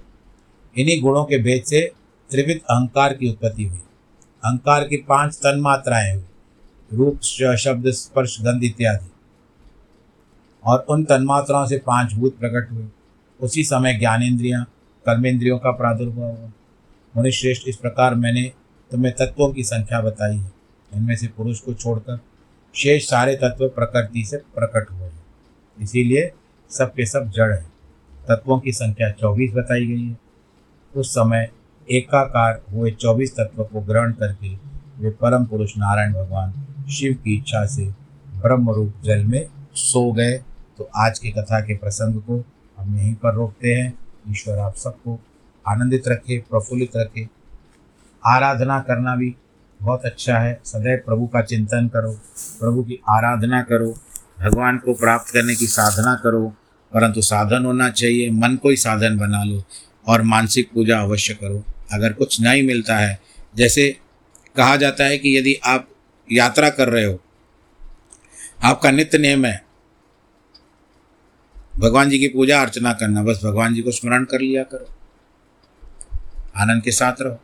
इन्हीं 0.77 1.01
गुणों 1.03 1.25
के 1.25 1.39
भेद 1.39 1.63
से 1.65 1.81
त्रिविध 2.31 2.61
अहंकार 2.61 3.13
की 3.13 3.31
उत्पत्ति 3.31 3.65
हुई। 3.65 3.79
अहंकार 4.43 4.85
की 4.85 4.97
पाँच 5.09 5.37
तन 5.37 5.61
मात्राएँ 5.61 6.15
हुई। 6.15 6.25
रूप 6.95 7.21
शब्द, 7.57 7.91
स्पर्श, 7.91 8.41
गंध 8.41 8.65
इत्यादि। 8.65 9.11
और 10.65 10.79
उन 10.79 11.05
तन्मात्राओं 11.05 11.67
से 11.67 11.79
पाँच 11.79 12.13
भूत 12.15 12.39
प्रकट 12.39 12.73
हुए। 12.73 12.87
उसी 13.41 13.65
समय 13.65 13.95
ज्ञानेन्द्रियाँ 13.95 14.65
कर्मेंद्रियों 15.07 15.59
का 15.59 15.71
प्रादुर्भाव 15.71 16.31
हुआ। 16.31 16.51
मुनिश्रेष्ठ, 17.17 17.63
इस 17.69 17.77
प्रकार 17.77 18.15
मैंने 18.15 18.53
तुम्हें 18.91 19.15
तत्वों 19.15 19.53
की 19.53 19.65
संख्या 19.65 20.01
बताई 20.01 20.37
है। 20.37 20.53
इनमें 20.95 21.17
से 21.17 21.27
पुरुष 21.27 21.61
को 21.61 21.75
छोड़कर 21.75 22.21
शेष 22.75 23.09
सारे 23.11 23.37
तत्व 23.37 23.69
प्रकृति 23.69 24.25
से 24.25 24.37
प्रकट 24.37 24.91
हुए 24.91 25.09
हैं। 25.09 25.23
इसीलिए 25.81 26.33
सब 26.71 26.95
के 26.95 27.07
सब 27.07 27.31
जड़ 27.31 27.53
हैं। 27.53 27.73
तत्वों 28.29 28.61
की 28.61 28.73
संख्या 28.73 29.11
चौबीस 29.11 29.53
बताई 29.53 29.87
गई 29.87 30.09
है। 30.09 30.19
उस 30.97 31.11
समय 31.11 31.51
एकाकार 31.91 32.63
हुए 32.73 32.91
चौबीस 32.91 33.33
तत्व 33.33 33.65
को 33.65 33.81
ग्रहण 33.81 34.13
करके 34.13 34.49
वे 34.99 35.11
परम 35.11 35.45
पुरुष 35.45 35.79
नारायण 35.79 36.13
भगवान 36.13 36.68
शिव 36.91 37.13
की 37.13 37.37
इच्छा 37.37 37.67
से 37.67 37.87
ब्रह्म 38.29 38.71
रूप 38.71 38.95
जल 39.05 39.25
में 39.25 39.47
सो 39.75 40.13
गए। 40.13 40.43
तो 40.79 40.91
आज 40.97 41.19
की 41.19 41.31
कथा 41.31 41.61
के 41.61 41.77
प्रसंग 41.77 42.21
को 42.21 42.45
हम 42.79 42.99
यहीं 42.99 43.15
पर 43.15 43.35
रोकते 43.35 43.75
हैं। 43.75 43.99
ईश्वर 44.31 44.59
आप 44.59 44.77
सबको 44.77 45.21
आनंदित 45.69 46.09
रखे, 46.09 46.39
प्रफुल्लित 46.39 46.91
रखे। 46.97 47.29
आराधना 48.27 48.81
करना 48.81 49.17
भी 49.17 49.35
बहुत 49.83 50.05
अच्छा 50.05 50.39
है। 50.39 50.61
सदैव 50.65 50.99
प्रभु 51.07 51.27
का 51.27 51.43
चिंतन 51.43 51.89
करो, 51.89 52.13
प्रभु 52.61 52.83
की 52.83 53.01
आराधना 53.09 53.63
करो, 53.63 53.99
भगवान 54.41 54.79
को 54.79 54.95
प्राप्त 54.95 55.33
करने 55.33 55.55
की 55.55 55.67
साधना 55.67 56.15
करो। 56.15 56.49
परंतु 56.95 57.23
साधन 57.23 57.65
होना 57.65 57.91
चाहिए, 57.91 58.31
मन 58.31 58.57
को 58.57 58.71
ही 58.71 58.77
साधन 58.77 59.19
बना 59.19 59.45
लो 59.45 59.65
और 60.07 60.23
मानसिक 60.23 60.71
पूजा 60.75 61.01
अवश्य 61.01 61.35
करो। 61.35 61.65
अगर 61.93 62.13
कुछ 62.13 62.41
नहीं 62.41 62.63
मिलता 62.63 62.99
है, 62.99 63.21
जैसे 63.57 63.97
कहा 64.57 64.77
जाता 64.77 65.05
है 65.05 65.19
कि 65.19 65.39
यदि 65.39 65.55
आप 65.55 65.89
यात्रा 66.33 66.71
कर 66.71 66.89
रहे 66.89 67.05
हो। 67.05 67.21
आपका 68.63 68.91
नित्य 68.91 69.19
नियम 69.19 69.45
है। 69.45 69.65
भगवान 71.79 72.11
जी 72.11 72.19
की 72.19 72.29
पूजा, 72.29 72.63
अर्चना 72.63 72.93
करना, 72.93 73.23
बस 73.23 73.41
भगवान 73.45 73.75
जी 73.75 73.83
को 73.83 73.91
स्मरण 73.91 74.25
कर 74.25 74.41
लिया 74.41 74.63
करो। 74.63 74.95
आनंद 76.57 76.83
के 76.83 76.91
साथ 76.91 77.13
रहो। 77.21 77.41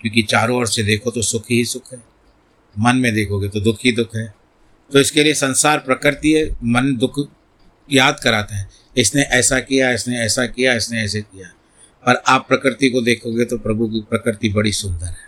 क्योंकि 0.00 0.22
चारों 0.22 0.58
ओर 0.58 0.66
से 0.66 0.82
देखो 0.82 1.10
तो 1.10 1.22
सुख 1.22 1.44
ही 1.50 1.64
सुख 1.64 1.92
है। 1.92 2.04
मन 2.78 2.96
में 2.96 3.14
देखोगे 3.14 3.48
तो 3.48 3.60
दुख 3.60 3.78
ही 3.84 3.92
दुख 3.92 4.16
है। 4.16 4.34
तो 4.92 5.00
इसके 5.00 5.22
लिए 5.22 5.34
संसार, 5.34 5.78
प्रकृति 5.78 6.32
है 6.32 6.50
मन, 6.64 6.96
दुख 6.96 7.28
याद 7.92 8.20
कराता 8.22 8.56
है। 8.56 8.68
इसने 8.96 9.22
ऐसा 9.22 9.60
किया, 9.60 9.90
इसने 9.90 10.20
ऐसा 10.20 10.46
किया, 10.46 10.74
इसने 10.74 11.04
ऐसे 11.04 11.22
किया। 11.22 11.48
पर 12.06 12.22
आप 12.26 12.48
प्रकृति 12.48 12.90
को 12.90 13.00
देखोगे 13.00 13.44
तो 13.44 13.58
प्रभु 13.58 13.88
की 13.88 14.00
प्रकृति 14.00 14.48
बड़ी 14.48 14.72
सुंदर 14.72 15.06
है। 15.06 15.27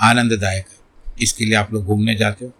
आनंददायक। 0.00 0.66
है 0.68 0.80
इसके 1.22 1.44
लिए 1.44 1.54
आप 1.54 1.72
लोग 1.72 1.84
घूमने 1.84 2.14
जाते 2.14 2.44
हो। 2.44 2.52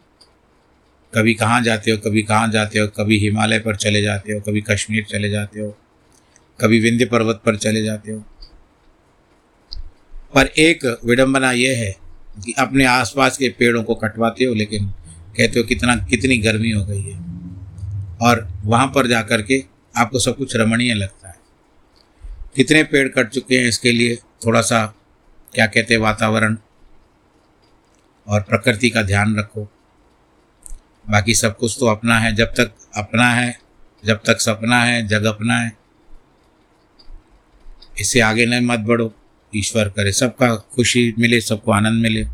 कभी 1.15 1.35
कहाँ 1.35 1.63
जाते 1.63 1.91
हो, 1.91 1.97
कभी 1.97 2.23
कहाँ 2.23 2.49
जाते 2.49 2.79
हो, 2.79 2.87
कभी 2.87 3.19
हिमालय 3.19 3.59
पर 3.59 3.77
चले 3.77 4.03
जाते 4.03 4.33
हो, 4.33 4.41
कभी 4.41 4.61
कश्मीर 4.61 5.05
चले 5.05 5.31
जाते 5.31 5.61
हो, 5.61 5.79
कभी 6.61 6.81
विंध्य 6.81 7.05
पर्वत 7.05 7.43
पर 7.47 7.57
चले 7.57 7.83
जाते 7.83 8.13
हो। 8.13 8.25
पर 10.35 10.47
एक 10.47 11.01
विडंबना 11.05 11.53
यह 11.53 11.79
है 11.79 11.97
कि 12.45 12.55
अपने 12.59 12.85
आसपास 12.85 13.37
के 13.37 13.49
पेड़ों 13.49 13.83
को 13.83 13.95
कटवाते 13.95 14.45
हो, 14.45 14.55
लेकिन 14.55 14.87
कहते 15.37 15.61
हो 15.61 15.65
कितना, 15.65 15.97
कितनी 15.97 16.39
गर्मी 16.39 16.71
हो 16.71 16.85
गई 16.85 17.03
है। 17.03 17.21
और 18.23 18.49
वहाँ 18.65 18.87
पर 18.87 19.07
जा 19.07 19.23
कर 19.23 19.43
के 19.43 19.65
आपको 19.97 20.19
सब 20.19 20.37
कुछ 20.37 20.57
रमणीय 20.57 20.95
लगता 20.95 21.29
है। 21.29 21.37
कितने 22.57 22.85
पेड़ 22.85 23.09
कट 23.09 23.29
चुके 23.29 23.59
हैं 23.59 23.69
इसके 23.69 23.93
लिए 23.93 24.17
थोड़ा 24.17 24.61
सा, 24.61 24.95
क्या 25.55 25.67
कहते 25.67 25.95
हैं, 25.95 26.01
वातावरण? 26.01 26.57
और 28.29 28.41
प्रकृति 28.41 28.91
का 28.91 29.03
ध्यान 29.03 29.37
रखो। 29.37 29.73
बाकी 31.11 31.35
सब 31.35 31.59
कुछ 31.59 31.77
तो 31.81 31.87
अपना 31.87 32.19
है, 32.19 32.35
जब 32.35 32.47
तक 32.47 32.75
अपना 32.97 33.31
है, 33.31 33.61
जब 34.05 34.21
तक 34.27 34.41
सपना 34.41 34.83
है, 34.83 35.07
जग 35.07 35.25
अपना 35.25 35.59
है। 35.59 35.73
इससे 38.01 38.21
आगे 38.21 38.47
नहीं 38.47 38.61
मत 38.61 38.79
बढ़ो, 38.79 39.15
ईश्वर 39.57 39.89
करे। 39.89 40.13
सबका 40.13 40.55
खुशी 40.55 41.15
मिले, 41.19 41.41
सबको 41.41 41.73
आनंद 41.73 42.03
मिले। 42.03 42.27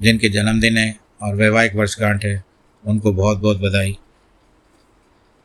जिनके 0.00 0.28
जन्मदिन 0.28 0.76
है 0.76 0.96
और 1.22 1.34
वैवाहिक 1.34 1.74
वर्षगांठ 1.74 2.24
है, 2.24 2.44
उनको 2.86 3.12
बहुत 3.12 3.38
बहुत 3.38 3.58
बधाई। 3.58 3.98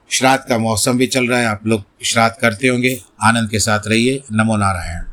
श्राद्ध 0.10 0.46
का 0.50 0.58
मौसम 0.58 0.98
भी 0.98 1.08
चल 1.08 1.28
रहा 1.28 1.40
है, 1.40 1.46
आप 1.46 1.68
लोग 1.68 1.84
श्राद्ध 2.04 2.42
करते 2.42 2.68
होंगे, 2.68 3.02
आनंद 3.24 3.50
के 3.50 3.60
साथ 3.60 3.80
रहिए। 3.88 4.24
नमो 4.32 4.58
नारायण। 4.58 5.04